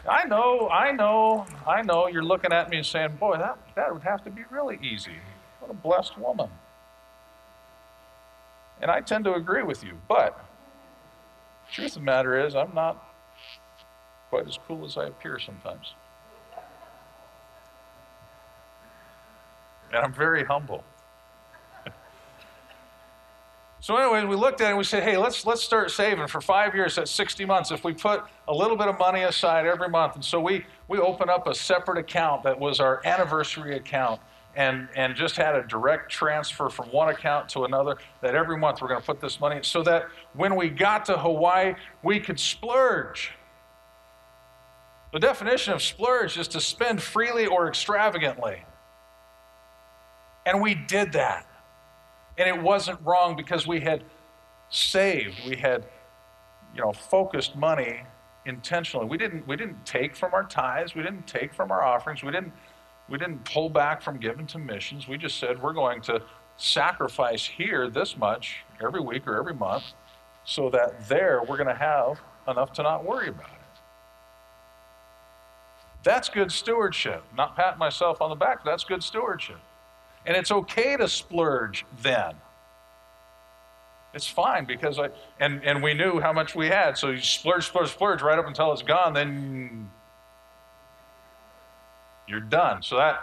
I 0.10 0.26
know, 0.26 0.68
I 0.70 0.92
know, 0.92 1.46
I 1.66 1.82
know 1.82 2.08
you're 2.08 2.26
looking 2.26 2.52
at 2.52 2.70
me 2.70 2.76
and 2.76 2.86
saying, 2.86 3.16
boy, 3.22 3.38
that, 3.38 3.58
that 3.76 3.94
would 3.94 4.04
have 4.04 4.22
to 4.26 4.30
be 4.30 4.42
really 4.52 4.78
easy. 4.82 5.14
What 5.64 5.72
a 5.72 5.76
blessed 5.76 6.18
woman. 6.18 6.50
And 8.82 8.92
I 8.92 9.00
tend 9.00 9.24
to 9.24 9.36
agree 9.36 9.64
with 9.64 9.82
you, 9.82 9.98
but 10.10 10.44
truth 11.72 11.92
of 11.92 11.94
the 11.94 12.00
matter 12.02 12.46
is, 12.46 12.54
I'm 12.54 12.76
not 12.76 13.02
quite 14.30 14.46
as 14.46 14.60
cool 14.68 14.84
as 14.84 14.98
I 14.98 15.06
appear 15.06 15.40
sometimes. 15.40 15.94
And 19.94 20.04
I'm 20.04 20.12
very 20.12 20.44
humble. 20.44 20.84
so, 23.80 23.96
anyway, 23.96 24.26
we 24.26 24.36
looked 24.36 24.60
at 24.60 24.66
it 24.66 24.70
and 24.72 24.78
we 24.78 24.84
said, 24.84 25.04
hey, 25.04 25.16
let's, 25.16 25.46
let's 25.46 25.64
start 25.64 25.92
saving 25.92 26.28
for 26.28 26.42
five 26.42 26.76
years, 26.76 26.98
that's 26.98 27.12
60 27.12 27.46
months. 27.46 27.72
If 27.72 27.86
we 27.86 27.94
put 27.94 28.22
a 28.50 28.54
little 28.54 28.76
bit 28.76 28.90
of 28.90 29.00
money 29.00 29.22
aside 29.22 29.66
every 29.66 29.88
month, 29.88 30.16
and 30.16 30.26
so 30.26 30.42
we, 30.42 30.66
we 30.90 30.98
opened 30.98 31.30
up 31.30 31.48
a 31.48 31.56
separate 31.56 32.00
account 32.00 32.44
that 32.44 32.60
was 32.60 32.82
our 32.82 33.00
anniversary 33.06 33.78
account 33.78 34.20
and, 34.56 34.88
and 34.96 35.16
just 35.16 35.36
had 35.36 35.56
a 35.56 35.64
direct 35.64 36.12
transfer 36.12 36.70
from 36.70 36.90
one 36.90 37.10
account 37.10 37.50
to 37.50 37.66
another 37.66 37.98
that 38.22 38.36
every 38.36 38.58
month 38.58 38.82
we're 38.82 38.88
going 38.88 39.00
to 39.00 39.06
put 39.06 39.20
this 39.20 39.40
money 39.40 39.60
so 39.64 39.82
that 39.84 40.08
when 40.34 40.56
we 40.56 40.70
got 40.70 41.06
to 41.06 41.18
Hawaii, 41.18 41.74
we 42.04 42.20
could 42.20 42.40
splurge. 42.40 43.32
The 45.12 45.20
definition 45.20 45.74
of 45.74 45.82
splurge 45.82 46.38
is 46.38 46.48
to 46.50 46.62
spend 46.62 47.02
freely 47.02 47.46
or 47.46 47.68
extravagantly. 47.68 48.64
And 50.46 50.62
we 50.62 50.76
did 50.76 51.14
that. 51.14 51.48
And 52.38 52.50
it 52.50 52.62
wasn't 52.62 53.00
wrong 53.04 53.36
because 53.36 53.68
we 53.68 53.80
had 53.80 54.04
saved, 54.70 55.36
we 55.48 55.56
had 55.56 55.86
you 56.76 56.82
know, 56.82 56.92
focused 56.92 57.56
money 57.56 58.02
intentionally. 58.46 59.06
We 59.06 59.18
didn't, 59.18 59.48
we 59.48 59.56
didn't 59.56 59.86
take 59.86 60.16
from 60.16 60.34
our 60.34 60.44
tithes, 60.44 60.96
we 60.96 61.04
didn't 61.04 61.28
take 61.28 61.54
from 61.54 61.72
our 61.72 61.84
offerings, 61.84 62.24
we 62.24 62.32
didn't 62.32 62.54
we 63.10 63.18
didn't 63.18 63.44
pull 63.46 63.70
back 63.70 64.02
from 64.02 64.18
giving 64.18 64.48
to 64.48 64.60
missions. 64.60 65.08
We 65.08 65.18
just 65.18 65.38
said 65.40 65.62
we're 65.62 65.74
going 65.74 66.02
to 66.04 66.22
sacrifice 66.58 67.46
here 67.46 67.90
this 67.90 68.18
much 68.18 68.64
every 68.82 69.02
week 69.02 69.28
or 69.28 69.38
every 69.38 69.54
month 69.54 69.84
so 70.46 70.70
that 70.70 71.08
there 71.08 71.42
we're 71.42 71.58
going 71.58 71.68
to 71.68 71.76
have 71.76 72.20
enough 72.48 72.74
to 72.74 72.84
not 72.84 73.06
worry 73.06 73.30
about 73.30 73.50
it. 73.50 73.60
That's 76.04 76.28
good 76.30 76.52
stewardship. 76.52 77.24
Not 77.36 77.56
pat 77.56 77.78
myself 77.78 78.22
on 78.22 78.30
the 78.30 78.36
back, 78.36 78.64
that's 78.66 78.84
good 78.84 79.04
stewardship. 79.04 79.60
And 80.26 80.38
it's 80.38 80.52
okay 80.52 80.98
to 80.98 81.08
splurge 81.08 81.86
then. 82.02 82.36
It's 84.14 84.28
fine 84.28 84.66
because 84.66 85.00
I, 85.00 85.10
and, 85.40 85.64
and 85.64 85.82
we 85.82 85.94
knew 85.94 86.20
how 86.20 86.32
much 86.32 86.56
we 86.56 86.68
had. 86.68 86.98
So 86.98 87.10
you 87.10 87.20
splurge, 87.20 87.66
splurge, 87.66 87.90
splurge 87.90 88.22
right 88.22 88.38
up 88.38 88.48
until 88.48 88.72
it's 88.72 88.84
gone. 88.84 89.14
Then 89.14 89.90
you're 92.28 92.40
done. 92.40 92.82
So 92.82 92.98
that, 92.98 93.22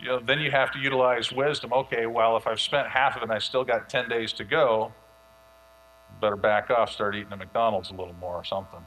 you 0.00 0.06
know, 0.06 0.20
then 0.20 0.40
you 0.40 0.50
have 0.50 0.70
to 0.72 0.78
utilize 0.78 1.32
wisdom. 1.32 1.72
Okay, 1.72 2.06
well, 2.06 2.36
if 2.36 2.46
I've 2.46 2.60
spent 2.60 2.88
half 2.88 3.16
of 3.16 3.22
it 3.22 3.24
and 3.24 3.32
I 3.32 3.38
still 3.38 3.64
got 3.64 3.88
10 3.88 4.08
days 4.08 4.32
to 4.34 4.44
go, 4.44 4.92
better 6.20 6.36
back 6.36 6.70
off, 6.70 6.90
start 6.90 7.14
eating 7.14 7.32
at 7.32 7.38
McDonald's 7.38 7.90
a 7.90 7.94
little 7.94 8.14
more 8.14 8.34
or 8.34 8.44
something. 8.44 8.80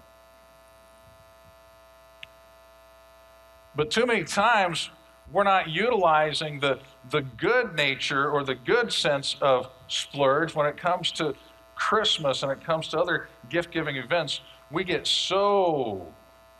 But 3.75 3.91
too 3.91 4.05
many 4.05 4.23
times, 4.23 4.89
we're 5.31 5.43
not 5.43 5.69
utilizing 5.69 6.59
the, 6.59 6.79
the 7.11 7.21
good 7.21 7.75
nature 7.75 8.29
or 8.29 8.43
the 8.43 8.55
good 8.55 8.91
sense 8.91 9.35
of 9.41 9.69
splurge 9.87 10.55
when 10.55 10.65
it 10.65 10.75
comes 10.77 11.11
to 11.13 11.35
Christmas 11.75 12.43
and 12.43 12.51
it 12.51 12.63
comes 12.63 12.87
to 12.89 12.99
other 12.99 13.29
gift 13.49 13.71
giving 13.71 13.95
events. 13.95 14.41
We 14.71 14.83
get 14.83 15.05
so 15.07 16.07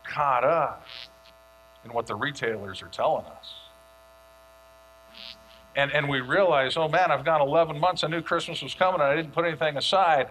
caught 0.04 0.44
up 0.44 0.84
in 1.84 1.92
what 1.92 2.06
the 2.06 2.14
retailers 2.14 2.82
are 2.82 2.88
telling 2.88 3.24
us. 3.26 3.54
And, 5.76 5.92
and 5.92 6.08
we 6.08 6.20
realize, 6.20 6.76
oh 6.76 6.88
man, 6.88 7.10
I've 7.10 7.24
gone 7.24 7.40
11 7.40 7.78
months. 7.78 8.02
I 8.02 8.08
knew 8.08 8.22
Christmas 8.22 8.62
was 8.62 8.74
coming 8.74 9.00
and 9.00 9.10
I 9.10 9.16
didn't 9.16 9.32
put 9.32 9.44
anything 9.44 9.76
aside. 9.76 10.28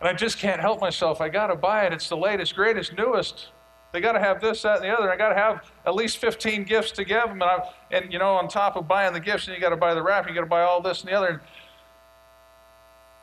And 0.00 0.08
I 0.08 0.12
just 0.12 0.38
can't 0.38 0.60
help 0.60 0.80
myself. 0.80 1.20
I 1.20 1.28
got 1.28 1.48
to 1.48 1.56
buy 1.56 1.86
it. 1.86 1.92
It's 1.92 2.08
the 2.08 2.16
latest, 2.16 2.54
greatest, 2.54 2.96
newest. 2.96 3.48
They 3.92 4.00
got 4.00 4.12
to 4.12 4.20
have 4.20 4.40
this, 4.40 4.62
that, 4.62 4.76
and 4.76 4.84
the 4.84 4.90
other. 4.90 5.10
I 5.10 5.16
got 5.16 5.30
to 5.30 5.34
have 5.34 5.70
at 5.86 5.94
least 5.94 6.18
15 6.18 6.64
gifts 6.64 6.90
to 6.92 7.04
give 7.04 7.22
them. 7.22 7.40
And, 7.40 7.44
I, 7.44 7.70
and 7.90 8.12
you 8.12 8.18
know, 8.18 8.34
on 8.34 8.48
top 8.48 8.76
of 8.76 8.86
buying 8.88 9.12
the 9.12 9.20
gifts, 9.20 9.46
and 9.46 9.54
you 9.54 9.60
got 9.60 9.70
to 9.70 9.76
buy 9.76 9.94
the 9.94 10.02
wrap, 10.02 10.28
you 10.28 10.34
got 10.34 10.40
to 10.40 10.46
buy 10.46 10.62
all 10.62 10.82
this 10.82 11.00
and 11.00 11.08
the 11.08 11.14
other. 11.14 11.40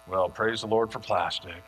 Well, 0.08 0.30
praise 0.30 0.62
the 0.62 0.68
Lord 0.68 0.92
for 0.92 1.00
plastic. 1.00 1.64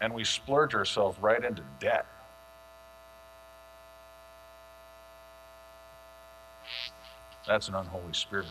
And 0.00 0.12
we 0.14 0.24
splurge 0.24 0.74
ourselves 0.74 1.18
right 1.20 1.44
into 1.44 1.62
debt. 1.78 2.06
That's 7.46 7.68
an 7.68 7.74
unholy 7.74 8.12
spirit. 8.12 8.46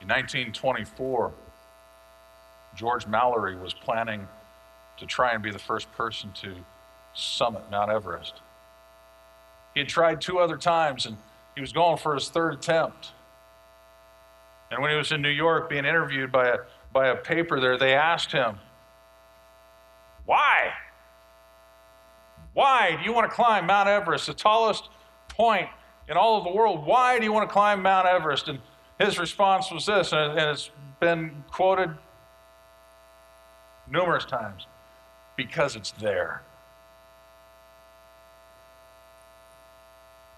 In 0.00 0.08
1924, 0.08 1.32
George 2.76 3.06
Mallory 3.06 3.56
was 3.56 3.74
planning 3.74 4.28
to 4.98 5.06
try 5.06 5.32
and 5.32 5.42
be 5.42 5.50
the 5.50 5.58
first 5.58 5.90
person 5.92 6.30
to 6.42 6.54
summit 7.14 7.62
Mount 7.70 7.90
Everest. 7.90 8.34
He 9.74 9.80
had 9.80 9.88
tried 9.88 10.20
two 10.20 10.38
other 10.38 10.56
times 10.56 11.06
and 11.06 11.16
he 11.54 11.60
was 11.60 11.72
going 11.72 11.96
for 11.98 12.14
his 12.14 12.28
third 12.28 12.54
attempt. 12.54 13.12
And 14.70 14.80
when 14.80 14.90
he 14.90 14.96
was 14.96 15.12
in 15.12 15.22
New 15.22 15.28
York 15.28 15.68
being 15.68 15.84
interviewed 15.84 16.30
by 16.30 16.48
a, 16.48 16.56
by 16.92 17.08
a 17.08 17.16
paper 17.16 17.58
there, 17.58 17.76
they 17.76 17.94
asked 17.94 18.30
him, 18.32 18.58
Why? 20.24 20.72
Why 22.52 22.96
do 22.96 23.04
you 23.04 23.12
want 23.12 23.28
to 23.28 23.34
climb 23.34 23.66
Mount 23.66 23.88
Everest, 23.88 24.26
the 24.26 24.34
tallest 24.34 24.88
point 25.28 25.68
in 26.08 26.16
all 26.16 26.38
of 26.38 26.44
the 26.44 26.50
world? 26.50 26.84
Why 26.86 27.18
do 27.18 27.24
you 27.24 27.32
want 27.32 27.48
to 27.48 27.52
climb 27.52 27.82
Mount 27.82 28.06
Everest? 28.06 28.48
And 28.48 28.58
his 28.98 29.18
response 29.18 29.70
was 29.70 29.86
this, 29.86 30.12
and 30.12 30.38
it's 30.38 30.70
been 31.00 31.44
quoted 31.50 31.90
numerous 33.90 34.24
times 34.24 34.66
because 35.36 35.76
it's 35.76 35.92
there. 35.92 36.42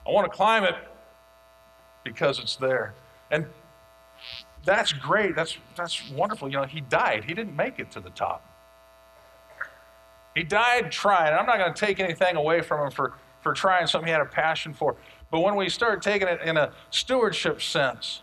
I 0.06 0.10
want 0.10 0.30
to 0.30 0.36
climb 0.36 0.64
it 0.64 0.74
because 2.04 2.38
it's 2.38 2.56
there. 2.56 2.94
And 3.30 3.46
that's 4.64 4.92
great. 4.92 5.36
That's, 5.36 5.56
that's 5.76 6.10
wonderful. 6.10 6.48
You 6.48 6.58
know, 6.58 6.64
he 6.64 6.80
died. 6.80 7.24
He 7.24 7.34
didn't 7.34 7.56
make 7.56 7.78
it 7.78 7.90
to 7.92 8.00
the 8.00 8.10
top. 8.10 8.44
He 10.34 10.42
died 10.42 10.92
trying. 10.92 11.32
I'm 11.32 11.46
not 11.46 11.58
going 11.58 11.72
to 11.72 11.80
take 11.80 12.00
anything 12.00 12.36
away 12.36 12.60
from 12.60 12.86
him 12.86 12.90
for, 12.90 13.14
for 13.40 13.52
trying 13.52 13.86
something 13.86 14.06
he 14.06 14.12
had 14.12 14.20
a 14.20 14.26
passion 14.26 14.74
for. 14.74 14.96
But 15.30 15.40
when 15.40 15.54
we 15.54 15.68
start 15.68 16.02
taking 16.02 16.28
it 16.28 16.40
in 16.42 16.56
a 16.56 16.72
stewardship 16.90 17.62
sense, 17.62 18.22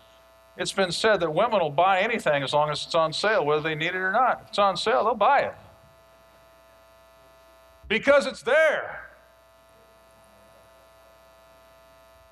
it's 0.56 0.72
been 0.72 0.92
said 0.92 1.20
that 1.20 1.32
women 1.32 1.60
will 1.60 1.70
buy 1.70 2.00
anything 2.00 2.42
as 2.42 2.52
long 2.52 2.70
as 2.70 2.84
it's 2.84 2.94
on 2.94 3.12
sale, 3.12 3.46
whether 3.46 3.62
they 3.62 3.74
need 3.74 3.88
it 3.88 3.96
or 3.96 4.12
not. 4.12 4.40
If 4.42 4.48
it's 4.48 4.58
on 4.58 4.76
sale, 4.76 5.04
they'll 5.04 5.14
buy 5.14 5.40
it. 5.40 5.54
Because 7.86 8.26
it's 8.26 8.42
there. 8.42 9.08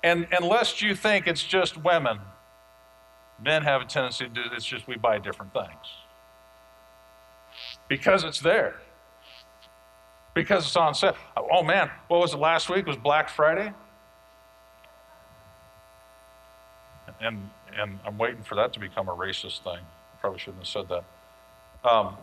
And 0.03 0.27
unless 0.31 0.81
you 0.81 0.93
think 0.93 1.25
it's 1.25 1.43
just 1.43 1.83
women, 1.83 2.19
men 3.43 3.63
have 3.63 3.81
a 3.81 3.85
tendency 3.85 4.25
to 4.25 4.29
do 4.29 4.41
it's 4.51 4.65
just 4.65 4.87
we 4.87 4.95
buy 4.97 5.17
different 5.17 5.53
things. 5.53 5.67
Because 7.87 8.23
it's 8.23 8.39
there. 8.39 8.75
Because 10.35 10.65
it's 10.65 10.75
on 10.75 10.93
sale. 10.93 11.15
Oh 11.35 11.63
man, 11.63 11.89
what 12.09 12.19
was 12.19 12.33
it 12.33 12.37
last 12.37 12.69
week? 12.69 12.79
It 12.79 12.87
was 12.87 12.97
Black 12.97 13.29
Friday? 13.29 13.73
And 17.21 17.49
and 17.79 17.99
I'm 18.05 18.17
waiting 18.17 18.43
for 18.43 18.55
that 18.55 18.73
to 18.73 18.79
become 18.79 19.07
a 19.07 19.13
racist 19.13 19.63
thing. 19.63 19.79
Probably 20.21 20.39
shouldn't 20.39 20.59
have 20.59 20.67
said 20.67 20.89
that. 20.89 21.03
Um, 21.89 22.17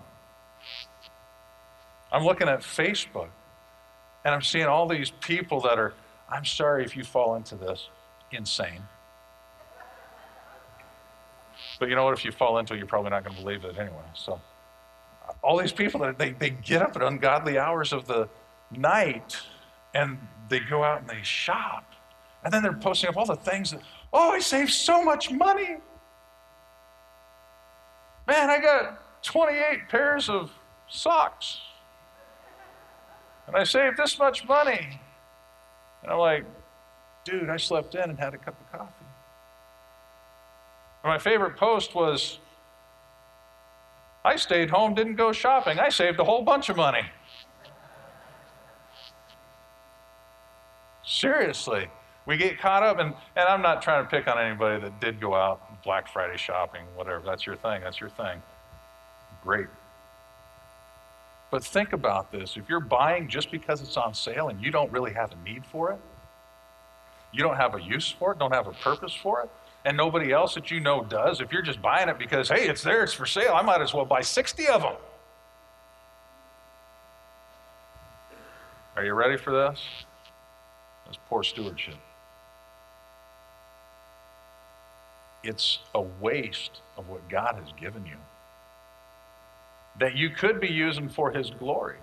I'm 2.12 2.24
looking 2.24 2.48
at 2.48 2.60
Facebook 2.60 3.28
and 4.24 4.34
I'm 4.34 4.42
seeing 4.42 4.66
all 4.66 4.88
these 4.88 5.10
people 5.10 5.60
that 5.62 5.78
are, 5.78 5.94
I'm 6.30 6.44
sorry 6.44 6.84
if 6.84 6.96
you 6.96 7.04
fall 7.04 7.36
into 7.36 7.56
this, 7.56 7.88
insane. 8.32 8.82
But 11.78 11.88
you 11.88 11.94
know 11.94 12.04
what? 12.04 12.14
If 12.14 12.24
you 12.24 12.32
fall 12.32 12.58
into 12.58 12.74
it, 12.74 12.78
you're 12.78 12.86
probably 12.86 13.10
not 13.10 13.24
going 13.24 13.36
to 13.36 13.42
believe 13.42 13.64
it 13.64 13.78
anyway. 13.78 14.04
So, 14.14 14.40
all 15.42 15.58
these 15.58 15.72
people 15.72 16.00
that 16.00 16.18
they, 16.18 16.30
they 16.32 16.50
get 16.50 16.82
up 16.82 16.96
at 16.96 17.02
ungodly 17.02 17.58
hours 17.58 17.92
of 17.92 18.06
the 18.06 18.28
night 18.70 19.38
and 19.94 20.18
they 20.48 20.60
go 20.60 20.82
out 20.82 21.00
and 21.00 21.08
they 21.08 21.22
shop. 21.22 21.84
And 22.44 22.52
then 22.52 22.62
they're 22.62 22.72
posting 22.72 23.08
up 23.08 23.16
all 23.16 23.26
the 23.26 23.36
things 23.36 23.70
that, 23.70 23.80
Oh, 24.16 24.30
I 24.30 24.38
saved 24.38 24.70
so 24.70 25.02
much 25.02 25.32
money. 25.32 25.76
Man, 28.28 28.48
I 28.48 28.60
got 28.60 29.24
28 29.24 29.88
pairs 29.88 30.28
of 30.28 30.52
socks. 30.88 31.58
And 33.48 33.56
I 33.56 33.64
saved 33.64 33.96
this 33.96 34.16
much 34.16 34.46
money. 34.46 35.00
And 36.02 36.12
I'm 36.12 36.18
like, 36.18 36.44
dude, 37.24 37.50
I 37.50 37.56
slept 37.56 37.96
in 37.96 38.08
and 38.08 38.16
had 38.16 38.34
a 38.34 38.38
cup 38.38 38.54
of 38.60 38.78
coffee. 38.78 38.92
And 41.02 41.10
my 41.10 41.18
favorite 41.18 41.56
post 41.56 41.96
was, 41.96 42.38
I 44.24 44.36
stayed 44.36 44.70
home, 44.70 44.94
didn't 44.94 45.16
go 45.16 45.32
shopping. 45.32 45.80
I 45.80 45.88
saved 45.88 46.20
a 46.20 46.24
whole 46.24 46.42
bunch 46.42 46.68
of 46.68 46.76
money. 46.76 47.02
Seriously 51.04 51.88
we 52.26 52.36
get 52.36 52.58
caught 52.58 52.82
up, 52.82 52.98
and, 52.98 53.14
and 53.36 53.48
I'm 53.48 53.60
not 53.60 53.82
trying 53.82 54.04
to 54.04 54.10
pick 54.10 54.26
on 54.28 54.38
anybody 54.38 54.80
that 54.80 55.00
did 55.00 55.20
go 55.20 55.34
out 55.34 55.82
Black 55.82 56.08
Friday 56.08 56.38
shopping, 56.38 56.82
whatever. 56.94 57.22
That's 57.24 57.46
your 57.46 57.56
thing. 57.56 57.82
That's 57.82 58.00
your 58.00 58.10
thing. 58.10 58.42
Great. 59.42 59.66
But 61.50 61.62
think 61.62 61.92
about 61.92 62.32
this. 62.32 62.56
If 62.56 62.68
you're 62.68 62.80
buying 62.80 63.28
just 63.28 63.50
because 63.50 63.82
it's 63.82 63.96
on 63.96 64.14
sale 64.14 64.48
and 64.48 64.60
you 64.60 64.70
don't 64.70 64.90
really 64.90 65.12
have 65.12 65.32
a 65.32 65.48
need 65.48 65.64
for 65.66 65.92
it, 65.92 65.98
you 67.32 67.42
don't 67.42 67.56
have 67.56 67.74
a 67.74 67.82
use 67.82 68.10
for 68.10 68.32
it, 68.32 68.38
don't 68.38 68.54
have 68.54 68.66
a 68.66 68.72
purpose 68.72 69.14
for 69.14 69.42
it, 69.42 69.50
and 69.84 69.96
nobody 69.96 70.32
else 70.32 70.54
that 70.54 70.70
you 70.70 70.80
know 70.80 71.04
does, 71.04 71.40
if 71.40 71.52
you're 71.52 71.62
just 71.62 71.82
buying 71.82 72.08
it 72.08 72.18
because, 72.18 72.48
hey, 72.48 72.68
it's 72.68 72.82
there, 72.82 73.02
it's 73.02 73.12
for 73.12 73.26
sale, 73.26 73.52
I 73.54 73.62
might 73.62 73.82
as 73.82 73.92
well 73.92 74.04
buy 74.04 74.22
60 74.22 74.66
of 74.68 74.82
them. 74.82 74.94
Are 78.96 79.04
you 79.04 79.12
ready 79.12 79.36
for 79.36 79.52
this? 79.52 79.84
That's 81.04 81.18
poor 81.28 81.42
stewardship. 81.42 81.96
It's 85.44 85.78
a 85.94 86.00
waste 86.00 86.80
of 86.96 87.08
what 87.08 87.28
God 87.28 87.56
has 87.56 87.72
given 87.80 88.04
you 88.06 88.16
that 90.00 90.16
you 90.16 90.30
could 90.30 90.60
be 90.60 90.68
using 90.68 91.08
for 91.08 91.30
His 91.30 91.50
glory. 91.50 91.98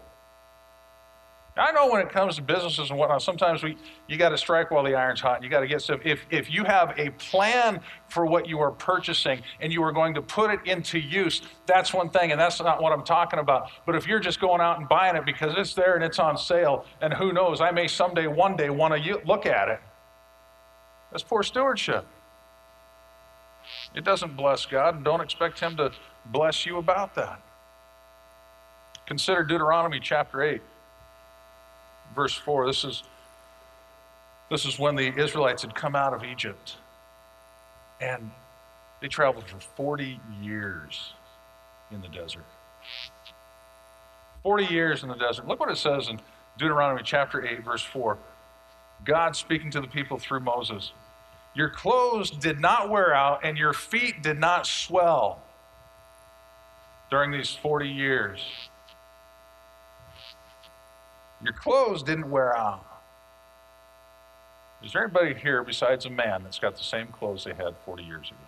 I 1.58 1.74
know 1.74 1.90
when 1.90 2.00
it 2.00 2.10
comes 2.10 2.38
to 2.38 2.42
businesses 2.42 2.90
and 2.90 2.98
whatnot, 2.98 3.22
sometimes 3.22 3.62
we 3.62 3.76
you 4.08 4.16
got 4.16 4.30
to 4.30 4.38
strike 4.38 4.72
while 4.72 4.86
the 4.86 4.96
iron's 4.96 5.20
hot. 5.20 5.44
You 5.44 5.50
got 5.50 5.60
to 5.60 5.68
get 5.68 5.82
stuff. 5.82 6.00
If 6.06 6.22
if 6.30 6.50
you 6.50 6.64
have 6.64 6.98
a 6.98 7.10
plan 7.12 7.82
for 8.08 8.26
what 8.26 8.48
you 8.48 8.60
are 8.62 8.72
purchasing 8.72 9.42
and 9.60 9.74
you 9.74 9.84
are 9.84 9.92
going 9.92 10.14
to 10.14 10.22
put 10.22 10.50
it 10.50 10.62
into 10.66 10.98
use, 10.98 11.42
that's 11.66 11.94
one 11.94 12.10
thing, 12.10 12.32
and 12.32 12.40
that's 12.40 12.62
not 12.62 12.82
what 12.82 12.94
I'm 12.94 13.04
talking 13.04 13.40
about. 13.40 13.70
But 13.86 13.96
if 13.96 14.08
you're 14.08 14.22
just 14.22 14.40
going 14.40 14.62
out 14.62 14.80
and 14.80 14.88
buying 14.88 15.18
it 15.18 15.26
because 15.26 15.54
it's 15.58 15.74
there 15.74 15.96
and 15.96 16.04
it's 16.06 16.20
on 16.20 16.38
sale, 16.38 16.86
and 17.02 17.14
who 17.14 17.34
knows, 17.34 17.60
I 17.60 17.72
may 17.72 17.88
someday, 17.88 18.28
one 18.28 18.56
day, 18.56 18.70
want 18.70 18.94
to 18.94 19.22
look 19.26 19.46
at 19.46 19.68
it. 19.68 19.82
That's 21.12 21.24
poor 21.24 21.44
stewardship. 21.44 22.08
It 23.94 24.04
doesn't 24.04 24.38
bless 24.38 24.66
God, 24.66 24.96
and 24.96 25.04
don't 25.04 25.22
expect 25.22 25.60
Him 25.60 25.76
to 25.78 25.92
bless 26.26 26.66
you 26.66 26.78
about 26.78 27.16
that. 27.16 27.42
Consider 29.06 29.44
Deuteronomy 29.44 30.00
chapter 30.00 30.42
8, 30.42 30.62
verse 32.16 32.34
4. 32.34 32.68
This 32.68 32.84
is, 32.84 33.04
this 34.50 34.66
is 34.66 34.80
when 34.80 34.96
the 34.96 35.14
Israelites 35.20 35.64
had 35.64 35.76
come 35.76 35.96
out 35.96 36.14
of 36.14 36.24
Egypt, 36.24 36.78
and 38.00 38.32
they 39.02 39.08
traveled 39.08 39.50
for 39.50 39.60
40 39.60 40.20
years 40.42 41.14
in 41.92 42.02
the 42.02 42.08
desert. 42.08 42.46
40 44.44 44.66
years 44.66 45.04
in 45.04 45.10
the 45.10 45.16
desert. 45.16 45.48
Look 45.48 45.60
what 45.60 45.70
it 45.70 45.78
says 45.78 46.08
in 46.08 46.20
Deuteronomy 46.58 47.02
chapter 47.04 47.46
8, 47.46 47.64
verse 47.64 47.84
4. 47.84 48.18
God 49.04 49.36
speaking 49.36 49.72
to 49.72 49.82
the 49.82 49.88
people 49.88 50.18
through 50.18 50.40
Moses. 50.40 50.94
Your 51.54 51.70
clothes 51.70 52.32
did 52.32 52.60
not 52.60 52.90
wear 52.90 53.14
out, 53.14 53.42
and 53.44 53.58
your 53.58 53.74
feet 53.74 54.22
did 54.24 54.40
not 54.40 54.66
swell 54.66 55.44
during 57.10 57.32
these 57.32 57.52
40 57.52 57.90
years. 57.90 58.42
Your 61.44 61.54
clothes 61.54 62.04
didn't 62.04 62.30
wear 62.30 62.56
out. 62.56 62.86
Is 64.84 64.94
there 64.94 65.04
anybody 65.04 65.34
here 65.34 65.64
besides 65.64 66.06
a 66.06 66.10
man 66.10 66.44
that's 66.44 66.58
got 66.58 66.76
the 66.76 66.84
same 66.84 67.08
clothes 67.08 67.44
they 67.44 67.54
had 67.54 67.76
40 67.86 68.04
years 68.04 68.28
ago? 68.28 68.40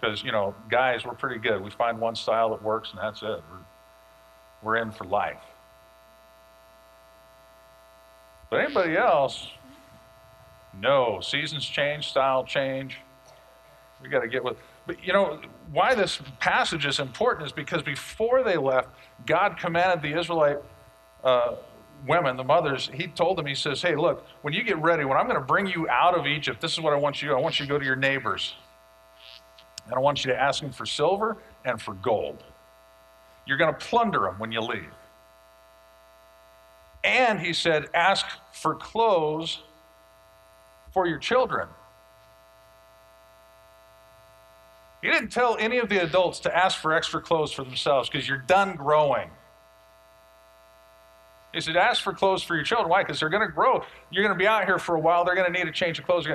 Because, 0.00 0.22
you 0.22 0.32
know, 0.32 0.54
guys, 0.70 1.04
we're 1.04 1.14
pretty 1.14 1.38
good. 1.38 1.62
We 1.62 1.70
find 1.70 1.98
one 2.00 2.16
style 2.16 2.50
that 2.50 2.62
works, 2.62 2.90
and 2.90 2.98
that's 2.98 3.22
it. 3.22 3.26
We're, 3.28 3.42
we're 4.62 4.76
in 4.76 4.90
for 4.90 5.04
life. 5.04 5.42
But 8.50 8.60
anybody 8.60 8.96
else, 8.96 9.46
no, 10.78 11.20
seasons 11.20 11.66
change, 11.66 12.08
style 12.08 12.44
change. 12.44 12.98
We 14.02 14.08
got 14.08 14.20
to 14.20 14.28
get 14.28 14.42
with. 14.42 14.56
but 14.86 15.04
you 15.04 15.12
know, 15.12 15.40
why 15.72 15.94
this 15.94 16.20
passage 16.38 16.86
is 16.86 17.00
important 17.00 17.46
is 17.46 17.52
because 17.52 17.82
before 17.82 18.42
they 18.42 18.56
left, 18.56 18.88
God 19.26 19.58
commanded 19.58 20.02
the 20.02 20.18
Israelite 20.18 20.58
uh, 21.22 21.56
women, 22.06 22.36
the 22.36 22.44
mothers, 22.44 22.90
He 22.92 23.08
told 23.08 23.36
them, 23.36 23.46
He 23.46 23.54
says, 23.54 23.82
Hey, 23.82 23.94
look, 23.96 24.26
when 24.42 24.54
you 24.54 24.62
get 24.62 24.78
ready, 24.78 25.04
when 25.04 25.18
I'm 25.18 25.26
going 25.26 25.38
to 25.38 25.44
bring 25.44 25.66
you 25.66 25.88
out 25.88 26.16
of 26.16 26.26
Egypt, 26.26 26.60
this 26.60 26.72
is 26.72 26.80
what 26.80 26.92
I 26.92 26.96
want 26.96 27.20
you 27.20 27.28
to 27.28 27.34
do. 27.34 27.38
I 27.38 27.42
want 27.42 27.60
you 27.60 27.66
to 27.66 27.70
go 27.70 27.78
to 27.78 27.84
your 27.84 27.96
neighbors. 27.96 28.54
And 29.84 29.94
I 29.94 29.98
want 29.98 30.24
you 30.24 30.30
to 30.30 30.40
ask 30.40 30.62
them 30.62 30.72
for 30.72 30.86
silver 30.86 31.36
and 31.64 31.80
for 31.80 31.94
gold. 31.94 32.42
You're 33.46 33.58
going 33.58 33.74
to 33.74 33.78
plunder 33.78 34.20
them 34.20 34.38
when 34.38 34.52
you 34.52 34.60
leave. 34.60 34.92
And 37.02 37.40
he 37.40 37.52
said, 37.52 37.86
ask 37.94 38.26
for 38.52 38.74
clothes 38.74 39.62
for 40.92 41.06
your 41.06 41.18
children. 41.18 41.68
He 45.02 45.10
didn't 45.10 45.30
tell 45.30 45.56
any 45.58 45.78
of 45.78 45.88
the 45.88 46.02
adults 46.02 46.40
to 46.40 46.56
ask 46.56 46.78
for 46.78 46.92
extra 46.92 47.20
clothes 47.20 47.52
for 47.52 47.64
themselves 47.64 48.08
because 48.08 48.28
you're 48.28 48.38
done 48.38 48.76
growing. 48.76 49.30
He 51.52 51.60
said, 51.60 51.76
ask 51.76 52.02
for 52.02 52.12
clothes 52.12 52.42
for 52.42 52.54
your 52.54 52.64
children. 52.64 52.88
Why? 52.88 53.02
Because 53.02 53.18
they're 53.18 53.28
going 53.28 53.46
to 53.46 53.52
grow. 53.52 53.82
You're 54.10 54.22
going 54.22 54.36
to 54.36 54.38
be 54.38 54.46
out 54.46 54.66
here 54.66 54.78
for 54.78 54.94
a 54.94 55.00
while. 55.00 55.24
They're 55.24 55.34
going 55.34 55.52
to 55.52 55.58
need 55.58 55.66
a 55.66 55.72
change 55.72 55.98
of 55.98 56.04
clothes. 56.04 56.28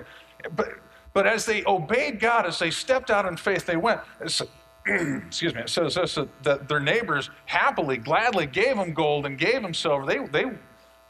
But, 0.56 0.70
but 1.14 1.28
as 1.28 1.46
they 1.46 1.64
obeyed 1.66 2.20
God, 2.20 2.46
as 2.46 2.60
they 2.60 2.72
stepped 2.72 3.12
out 3.12 3.26
in 3.26 3.38
faith, 3.38 3.66
they 3.66 3.78
went. 3.78 4.02
excuse 4.86 5.56
me, 5.56 5.62
it 5.62 5.70
says 5.70 5.96
this 5.96 6.18
that 6.44 6.68
their 6.68 6.80
neighbors 6.80 7.30
happily, 7.46 7.98
gladly 7.98 8.46
gave 8.46 8.76
them 8.76 8.94
gold 8.94 9.26
and 9.26 9.38
gave 9.38 9.62
them 9.62 9.74
silver. 9.74 10.06
They, 10.06 10.26
they, 10.28 10.46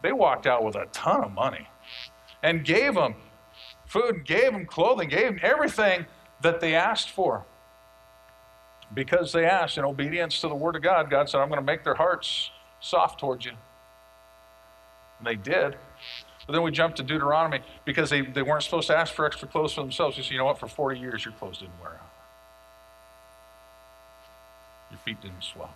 they 0.01 0.12
walked 0.12 0.45
out 0.45 0.63
with 0.63 0.75
a 0.75 0.86
ton 0.91 1.23
of 1.23 1.31
money 1.31 1.67
and 2.43 2.63
gave 2.63 2.93
them 2.93 3.15
food, 3.86 4.15
and 4.15 4.26
gave 4.26 4.52
them 4.52 4.65
clothing, 4.65 5.10
gave 5.10 5.28
them 5.28 5.39
everything 5.41 6.06
that 6.41 6.60
they 6.60 6.76
asked 6.76 7.10
for. 7.10 7.45
Because 8.93 9.34
they 9.34 9.45
asked 9.45 9.78
in 9.78 9.84
obedience 9.84 10.41
to 10.41 10.48
the 10.48 10.56
word 10.56 10.76
of 10.76 10.82
God, 10.82 11.10
God 11.10 11.30
said, 11.30 11.39
I'm 11.41 11.50
going 11.50 11.60
to 11.60 11.65
make 11.65 11.84
their 11.84 11.95
hearts 11.95 12.52
soft 12.80 13.19
towards 13.19 13.45
you. 13.45 13.54
And 15.19 15.28
they 15.28 15.36
did. 15.36 15.76
But 16.45 16.54
then 16.54 16.62
we 16.62 16.71
jump 16.71 16.95
to 16.95 17.04
Deuteronomy 17.04 17.62
because 17.86 18.10
they, 18.10 18.21
they 18.21 18.43
weren't 18.43 18.63
supposed 18.63 18.88
to 18.88 18.98
ask 18.98 19.13
for 19.13 19.26
extra 19.26 19.48
clothes 19.48 19.74
for 19.74 19.82
themselves. 19.82 20.17
He 20.17 20.24
said, 20.24 20.32
you 20.32 20.38
know 20.38 20.45
what, 20.45 20.60
for 20.60 20.67
40 20.67 21.00
years 21.00 21.26
your 21.26 21.34
clothes 21.34 21.58
didn't 21.58 21.80
wear 21.82 21.91
out. 21.91 22.12
Your 24.91 25.00
feet 25.00 25.19
didn't 25.21 25.43
swell. 25.43 25.76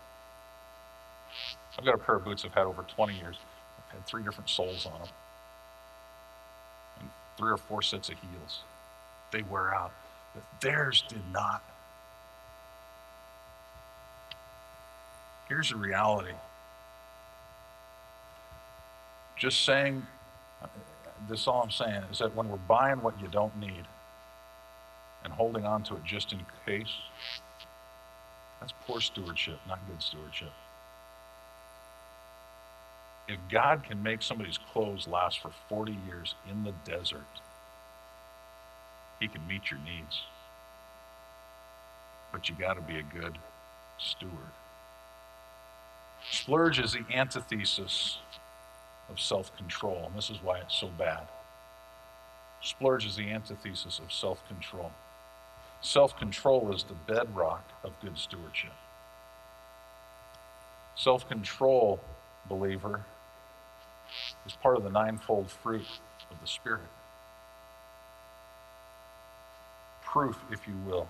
I've 1.78 1.86
got 1.86 1.96
a 1.96 1.98
pair 1.98 2.16
of 2.16 2.26
boots 2.26 2.46
I've 2.46 2.54
had 2.54 2.66
over 2.66 2.84
20 2.84 3.18
years. 3.18 3.38
I've 3.78 3.96
had 3.96 4.06
three 4.06 4.24
different 4.24 4.50
soles 4.50 4.86
on 4.86 5.00
them. 5.00 5.10
Three 7.40 7.52
or 7.52 7.58
four 7.58 7.82
sets 7.82 8.10
of 8.10 8.16
heels. 8.20 8.60
They 9.32 9.42
wear 9.42 9.74
out. 9.74 9.94
But 10.36 10.44
theirs 10.62 11.04
did 11.08 11.22
not. 11.32 11.64
Here's 15.48 15.70
the 15.70 15.78
reality 15.78 16.34
just 19.40 19.64
saying, 19.64 20.06
uh, 20.62 20.68
this 21.30 21.48
all 21.48 21.64
I'm 21.64 21.72
saying 21.72 22.04
is 22.12 22.20
that 22.20 22.36
when 22.36 22.50
we're 22.50 22.58
buying 22.58 23.02
what 23.02 23.20
you 23.22 23.30
don't 23.30 23.58
need 23.58 23.86
and 25.24 25.32
holding 25.32 25.66
on 25.66 25.82
to 25.84 25.96
it 25.96 26.04
just 26.04 26.34
in 26.34 26.46
case, 26.66 26.92
that's 28.60 28.74
poor 28.86 29.00
stewardship, 29.00 29.60
not 29.68 29.80
good 29.88 30.02
stewardship. 30.02 30.52
If 33.30 33.38
God 33.52 33.84
can 33.84 34.02
make 34.02 34.24
somebody's 34.24 34.58
clothes 34.58 35.08
last 35.08 35.40
for 35.40 35.52
40 35.70 35.96
years 36.08 36.34
in 36.50 36.64
the 36.64 36.74
desert, 36.84 37.22
He 39.20 39.28
can 39.28 39.46
meet 39.48 39.70
your 39.70 39.80
needs. 39.82 40.24
But 42.32 42.50
you 42.50 42.56
got 42.60 42.74
to 42.74 42.82
be 42.82 42.98
a 42.98 43.04
good 43.04 43.38
steward. 44.00 44.34
Splurge 46.32 46.80
is 46.80 46.94
the 46.94 47.06
antithesis 47.14 48.18
of 49.10 49.20
self 49.20 49.56
control, 49.58 50.06
and 50.08 50.16
this 50.16 50.32
is 50.32 50.42
why 50.42 50.58
it's 50.58 50.76
so 50.76 50.88
bad. 50.88 51.28
Splurge 52.62 53.06
is 53.06 53.16
the 53.16 53.30
antithesis 53.30 54.00
of 54.00 54.12
self 54.12 54.46
control. 54.48 54.92
Self 55.82 56.18
control 56.18 56.74
is 56.74 56.84
the 56.84 56.96
bedrock 57.14 57.64
of 57.84 57.94
good 58.02 58.18
stewardship. 58.18 58.74
Self 60.96 61.28
control, 61.30 62.00
believer, 62.50 63.06
is 64.46 64.54
part 64.54 64.78
of 64.78 64.84
the 64.84 64.90
ninefold 64.90 65.50
fruit 65.50 65.88
of 66.32 66.40
the 66.42 66.48
Spirit. 66.48 66.82
Proof, 70.04 70.38
if 70.52 70.68
you 70.68 70.76
will, 70.88 71.08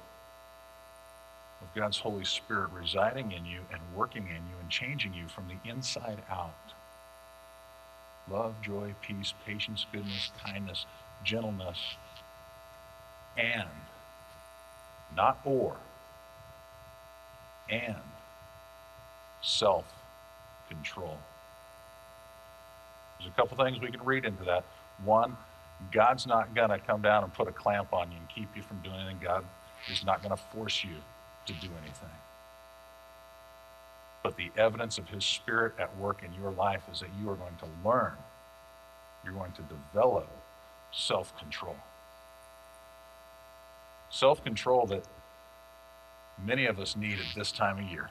of 1.62 1.74
God's 1.76 2.00
Holy 2.00 2.26
Spirit 2.26 2.70
residing 2.72 3.32
in 3.32 3.46
you 3.46 3.62
and 3.72 3.82
working 3.96 4.24
in 4.28 4.36
you 4.50 4.60
and 4.60 4.70
changing 4.70 5.14
you 5.14 5.28
from 5.28 5.46
the 5.48 5.70
inside 5.70 6.22
out 6.30 6.54
love, 8.30 8.62
joy, 8.62 8.94
peace, 9.02 9.34
patience, 9.46 9.86
goodness, 9.92 10.32
kindness, 10.46 10.86
gentleness, 11.24 11.80
and, 13.38 13.70
not 15.16 15.40
or, 15.44 15.78
and 17.70 17.96
self 19.42 19.86
control. 20.68 21.18
There's 23.20 23.32
a 23.32 23.36
couple 23.36 23.64
things 23.64 23.80
we 23.80 23.92
can 23.92 24.04
read 24.04 24.26
into 24.26 24.44
that. 24.46 24.64
One, 25.04 25.38
God's 25.92 26.28
not 26.28 26.54
going 26.56 26.70
to 26.70 26.80
come 26.80 27.02
down 27.02 27.24
and 27.24 27.34
put 27.34 27.48
a 27.48 27.52
clamp 27.52 27.94
on 27.94 28.12
you 28.12 28.18
and 28.18 28.28
keep 28.30 28.56
you 28.56 28.62
from 28.62 28.80
doing 28.80 28.96
anything. 28.96 29.20
God 29.22 29.46
is 29.92 30.06
not 30.06 30.22
going 30.22 30.36
to 30.36 30.42
force 30.54 30.84
you 30.84 30.96
to 31.46 31.54
do 31.54 31.70
anything. 31.82 32.10
But 34.24 34.36
the 34.36 34.52
evidence 34.58 34.98
of 34.98 35.08
His 35.08 35.24
Spirit 35.24 35.74
at 35.80 35.96
work 35.98 36.24
in 36.24 36.34
your 36.40 36.52
life 36.52 36.84
is 36.92 37.00
that 37.00 37.10
you 37.20 37.30
are 37.30 37.36
going 37.36 37.56
to 37.60 37.88
learn, 37.88 38.14
you're 39.24 39.34
going 39.34 39.54
to 39.54 39.62
develop 39.62 40.30
self 40.92 41.38
control. 41.38 41.78
Self 44.10 44.44
control 44.44 44.86
that 44.88 45.06
many 46.44 46.66
of 46.66 46.80
us 46.80 46.96
need 46.96 47.20
at 47.20 47.36
this 47.36 47.52
time 47.52 47.78
of 47.78 47.86
year 47.86 48.10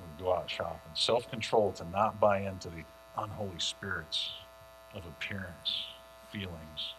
we 0.00 0.24
go 0.24 0.34
out 0.34 0.50
shopping. 0.50 0.92
Self 0.94 1.30
control 1.30 1.72
to 1.72 1.84
not 1.90 2.20
buy 2.20 2.40
into 2.40 2.68
the 2.68 2.84
unholy 3.16 3.58
spirits 3.58 4.30
of 4.94 5.04
appearance, 5.06 5.84
feelings, 6.32 6.94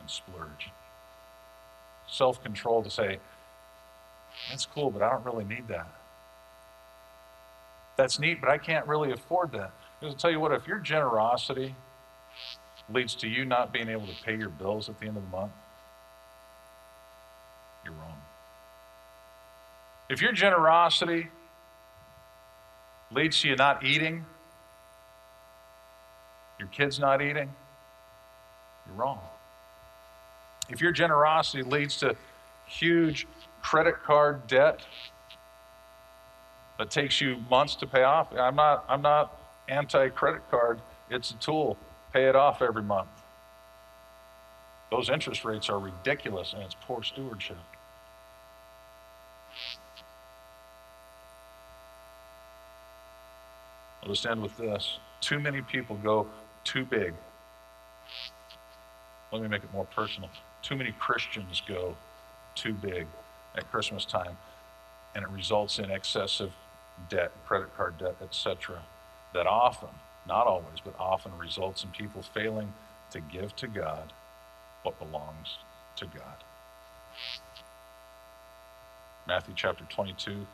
and 0.00 0.08
splurge. 0.08 0.70
Self 2.08 2.42
control 2.42 2.82
to 2.82 2.90
say, 2.90 3.18
that's 4.48 4.66
cool, 4.66 4.90
but 4.90 5.02
I 5.02 5.10
don't 5.10 5.24
really 5.24 5.44
need 5.44 5.68
that 5.68 5.88
that's 8.00 8.18
neat, 8.18 8.40
but 8.40 8.48
I 8.48 8.56
can't 8.56 8.86
really 8.86 9.12
afford 9.12 9.52
that. 9.52 9.72
Because 9.98 10.14
I'll 10.14 10.18
tell 10.18 10.30
you 10.30 10.40
what, 10.40 10.52
if 10.52 10.66
your 10.66 10.78
generosity 10.78 11.74
leads 12.92 13.14
to 13.16 13.28
you 13.28 13.44
not 13.44 13.72
being 13.72 13.88
able 13.88 14.06
to 14.06 14.14
pay 14.24 14.36
your 14.36 14.48
bills 14.48 14.88
at 14.88 14.98
the 14.98 15.06
end 15.06 15.16
of 15.18 15.22
the 15.22 15.36
month, 15.36 15.52
you're 17.84 17.94
wrong. 17.94 18.16
If 20.08 20.22
your 20.22 20.32
generosity 20.32 21.28
leads 23.12 23.42
to 23.42 23.48
you 23.48 23.56
not 23.56 23.84
eating, 23.84 24.24
your 26.60 26.68
kids 26.68 27.00
not 27.00 27.20
eating, 27.22 27.50
you're 28.86 28.94
wrong. 28.94 29.18
If 30.68 30.80
your 30.80 30.92
generosity 30.92 31.64
leads 31.64 31.96
to 31.98 32.14
huge 32.66 33.26
credit 33.62 34.02
card 34.04 34.46
debt 34.46 34.80
that 36.78 36.90
takes 36.90 37.20
you 37.20 37.36
months 37.50 37.74
to 37.76 37.86
pay 37.86 38.04
off. 38.04 38.32
I'm 38.32 38.56
not, 38.56 38.84
I'm 38.88 39.02
not 39.02 39.36
anti 39.68 40.08
credit 40.10 40.42
card, 40.50 40.80
it's 41.10 41.30
a 41.30 41.34
tool. 41.34 41.76
Pay 42.12 42.24
it 42.24 42.36
off 42.36 42.62
every 42.62 42.82
month. 42.82 43.08
Those 44.90 45.10
interest 45.10 45.44
rates 45.44 45.68
are 45.68 45.78
ridiculous 45.78 46.52
and 46.52 46.62
it's 46.62 46.74
poor 46.82 47.02
stewardship. 47.02 47.58
I'll 54.02 54.08
just 54.08 54.26
end 54.26 54.42
with 54.42 54.56
this. 54.56 54.98
Too 55.20 55.38
many 55.38 55.60
people 55.60 55.96
go 55.96 56.26
too 56.64 56.84
big. 56.84 57.14
Let 59.32 59.42
me 59.42 59.48
make 59.48 59.62
it 59.62 59.72
more 59.72 59.84
personal. 59.86 60.30
Too 60.62 60.76
many 60.76 60.92
Christians 60.92 61.62
go 61.66 61.96
too 62.54 62.72
big 62.72 63.06
at 63.56 63.70
Christmas 63.70 64.04
time, 64.04 64.36
and 65.14 65.24
it 65.24 65.30
results 65.30 65.78
in 65.78 65.90
excessive 65.90 66.52
debt, 67.08 67.32
credit 67.46 67.74
card 67.76 67.98
debt, 67.98 68.16
etc., 68.22 68.82
that 69.32 69.46
often, 69.46 69.88
not 70.26 70.46
always, 70.46 70.80
but 70.84 70.94
often 70.98 71.36
results 71.38 71.84
in 71.84 71.90
people 71.90 72.22
failing 72.22 72.72
to 73.12 73.20
give 73.20 73.54
to 73.56 73.68
God 73.68 74.12
what 74.82 74.98
belongs 74.98 75.58
to 75.96 76.06
God. 76.06 76.44
Matthew 79.26 79.54
chapter 79.56 79.84
22, 79.88 80.46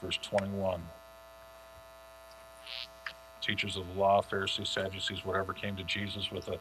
verse 0.00 0.18
21. 0.22 0.82
Teachers 3.40 3.76
of 3.76 3.86
the 3.86 4.00
law, 4.00 4.20
Pharisees, 4.20 4.68
Sadducees, 4.68 5.24
whatever, 5.24 5.52
came 5.52 5.76
to 5.76 5.84
Jesus 5.84 6.30
with 6.30 6.48
a 6.48 6.58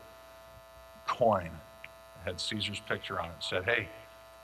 coin 1.07 1.49
that 2.23 2.31
had 2.31 2.39
Caesar's 2.39 2.79
picture 2.87 3.19
on 3.19 3.27
it, 3.27 3.35
said, 3.39 3.65
Hey, 3.65 3.87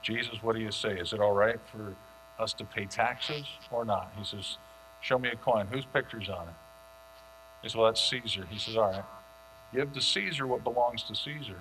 Jesus, 0.02 0.44
what 0.44 0.56
do 0.56 0.62
you 0.62 0.72
say? 0.72 0.98
Is 0.98 1.14
it 1.14 1.20
all 1.20 1.34
right 1.34 1.60
for 1.72 1.96
us 2.40 2.54
to 2.54 2.66
pay 2.66 2.86
taxes 2.86 3.46
or 3.72 3.86
not? 3.86 4.12
He 4.18 4.24
says, 4.24 4.58
Show 5.02 5.20
me 5.20 5.30
a 5.30 5.36
coin. 5.36 5.68
Whose 5.68 5.86
picture's 5.86 6.30
on 6.30 6.48
it? 6.48 6.54
He 7.62 7.70
says, 7.70 7.76
Well, 7.76 7.86
that's 7.86 8.04
Caesar. 8.10 8.46
He 8.50 8.60
says, 8.60 8.76
All 8.76 8.92
right. 8.92 9.04
Give 9.74 9.92
to 9.94 10.02
Caesar 10.02 10.48
what 10.48 10.64
belongs 10.64 11.04
to 11.04 11.16
Caesar. 11.16 11.60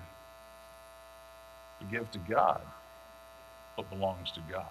But 1.79 1.91
give 1.91 2.09
to 2.11 2.19
God 2.19 2.61
what 3.75 3.89
belongs 3.89 4.31
to 4.31 4.39
God. 4.51 4.65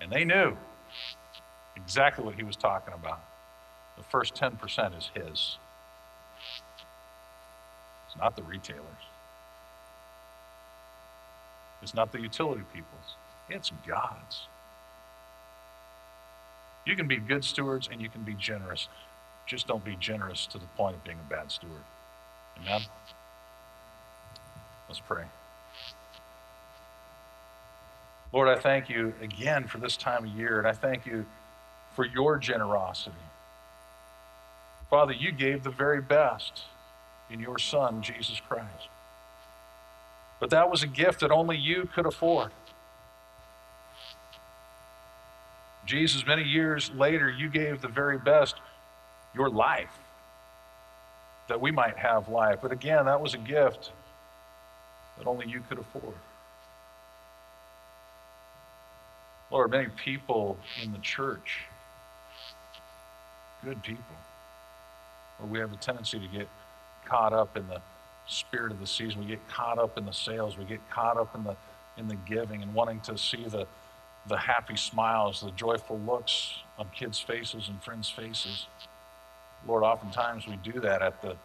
And 0.00 0.10
they 0.10 0.24
knew 0.24 0.56
exactly 1.76 2.24
what 2.24 2.34
he 2.34 2.42
was 2.42 2.56
talking 2.56 2.94
about. 2.94 3.20
The 3.96 4.02
first 4.02 4.34
10% 4.34 4.98
is 4.98 5.10
his. 5.14 5.58
It's 8.06 8.16
not 8.18 8.36
the 8.36 8.42
retailers. 8.42 8.82
It's 11.82 11.94
not 11.94 12.12
the 12.12 12.20
utility 12.20 12.62
people's. 12.72 13.16
It's 13.50 13.70
God's. 13.86 14.46
You 16.86 16.96
can 16.96 17.06
be 17.08 17.16
good 17.16 17.44
stewards 17.44 17.88
and 17.90 18.00
you 18.00 18.08
can 18.08 18.22
be 18.22 18.34
generous. 18.34 18.88
Just 19.46 19.66
don't 19.66 19.84
be 19.84 19.96
generous 19.96 20.46
to 20.48 20.58
the 20.58 20.66
point 20.76 20.96
of 20.96 21.04
being 21.04 21.18
a 21.18 21.30
bad 21.30 21.50
steward. 21.50 21.82
Amen? 22.60 22.82
Let's 24.88 25.00
pray. 25.00 25.24
Lord, 28.32 28.48
I 28.48 28.56
thank 28.56 28.88
you 28.88 29.14
again 29.20 29.66
for 29.66 29.78
this 29.78 29.96
time 29.96 30.24
of 30.24 30.30
year, 30.30 30.58
and 30.58 30.66
I 30.66 30.72
thank 30.72 31.06
you 31.06 31.24
for 31.94 32.04
your 32.04 32.36
generosity. 32.36 33.14
Father, 34.94 35.12
you 35.12 35.32
gave 35.32 35.64
the 35.64 35.70
very 35.70 36.00
best 36.00 36.66
in 37.28 37.40
your 37.40 37.58
Son, 37.58 38.00
Jesus 38.00 38.40
Christ. 38.48 38.86
But 40.38 40.50
that 40.50 40.70
was 40.70 40.84
a 40.84 40.86
gift 40.86 41.18
that 41.18 41.32
only 41.32 41.56
you 41.56 41.88
could 41.92 42.06
afford. 42.06 42.52
Jesus, 45.84 46.24
many 46.24 46.44
years 46.44 46.92
later, 46.94 47.28
you 47.28 47.48
gave 47.48 47.82
the 47.82 47.88
very 47.88 48.18
best, 48.18 48.54
your 49.34 49.50
life, 49.50 49.98
that 51.48 51.60
we 51.60 51.72
might 51.72 51.96
have 51.96 52.28
life. 52.28 52.60
But 52.62 52.70
again, 52.70 53.06
that 53.06 53.20
was 53.20 53.34
a 53.34 53.38
gift 53.38 53.90
that 55.18 55.26
only 55.26 55.48
you 55.48 55.60
could 55.68 55.80
afford. 55.80 56.14
Lord, 59.50 59.72
many 59.72 59.88
people 59.88 60.56
in 60.80 60.92
the 60.92 60.98
church, 60.98 61.62
good 63.64 63.82
people, 63.82 64.04
where 65.38 65.50
we 65.50 65.58
have 65.58 65.72
a 65.72 65.76
tendency 65.76 66.18
to 66.18 66.26
get 66.28 66.48
caught 67.04 67.32
up 67.32 67.56
in 67.56 67.66
the 67.68 67.80
spirit 68.26 68.72
of 68.72 68.80
the 68.80 68.86
season. 68.86 69.20
We 69.20 69.26
get 69.26 69.46
caught 69.48 69.78
up 69.78 69.98
in 69.98 70.06
the 70.06 70.12
sales. 70.12 70.56
We 70.56 70.64
get 70.64 70.80
caught 70.90 71.16
up 71.16 71.34
in 71.34 71.44
the 71.44 71.56
in 71.96 72.08
the 72.08 72.16
giving 72.16 72.62
and 72.62 72.74
wanting 72.74 73.00
to 73.00 73.16
see 73.16 73.44
the 73.44 73.66
the 74.26 74.36
happy 74.36 74.76
smiles, 74.76 75.40
the 75.42 75.50
joyful 75.50 75.98
looks 76.00 76.54
on 76.78 76.88
kids' 76.94 77.20
faces 77.20 77.68
and 77.68 77.82
friends' 77.82 78.08
faces. 78.08 78.66
Lord, 79.66 79.82
oftentimes 79.82 80.46
we 80.46 80.56
do 80.56 80.80
that 80.80 81.02
at 81.02 81.20
the 81.22 81.36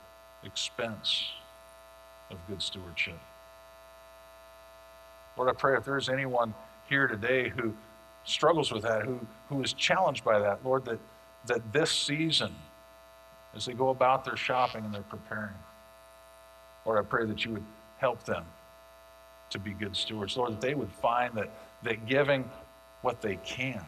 expense 0.43 1.25
of 2.31 2.37
good 2.47 2.61
stewardship. 2.61 3.19
Lord, 5.37 5.49
I 5.49 5.53
pray 5.53 5.77
if 5.77 5.85
there's 5.85 6.09
anyone 6.09 6.53
here 6.87 7.07
today 7.07 7.49
who 7.49 7.73
struggles 8.25 8.71
with 8.71 8.83
that, 8.83 9.03
who, 9.03 9.19
who 9.49 9.61
is 9.63 9.73
challenged 9.73 10.23
by 10.23 10.39
that, 10.39 10.65
Lord, 10.65 10.85
that, 10.85 10.99
that 11.47 11.73
this 11.73 11.91
season, 11.91 12.53
as 13.56 13.66
they 13.66 13.74
go 13.74 13.89
about 13.89 14.26
their 14.26 14.38
shopping 14.38 14.86
and 14.86 14.93
they're 14.93 15.02
preparing, 15.02 15.56
Lord, 16.86 17.00
I 17.00 17.08
pray 17.08 17.26
that 17.26 17.45
you 17.45 17.54
would 17.54 17.66
help 17.97 18.24
them 18.24 18.45
to 19.50 19.60
be 19.60 19.72
good 19.72 19.95
stewards. 19.95 20.38
Lord, 20.38 20.54
that 20.54 20.62
they 20.62 20.76
would 20.76 20.91
find 20.91 21.34
that, 21.36 21.50
that 21.84 22.06
giving 22.06 22.50
what 23.02 23.22
they 23.22 23.38
can 23.38 23.84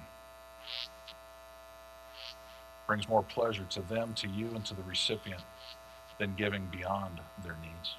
brings 2.87 3.07
more 3.07 3.23
pleasure 3.23 3.65
to 3.69 3.81
them, 3.83 4.13
to 4.15 4.27
you, 4.27 4.47
and 4.53 4.65
to 4.65 4.73
the 4.73 4.83
recipient 4.83 5.41
than 6.19 6.35
giving 6.35 6.65
beyond 6.65 7.21
their 7.43 7.55
needs. 7.61 7.95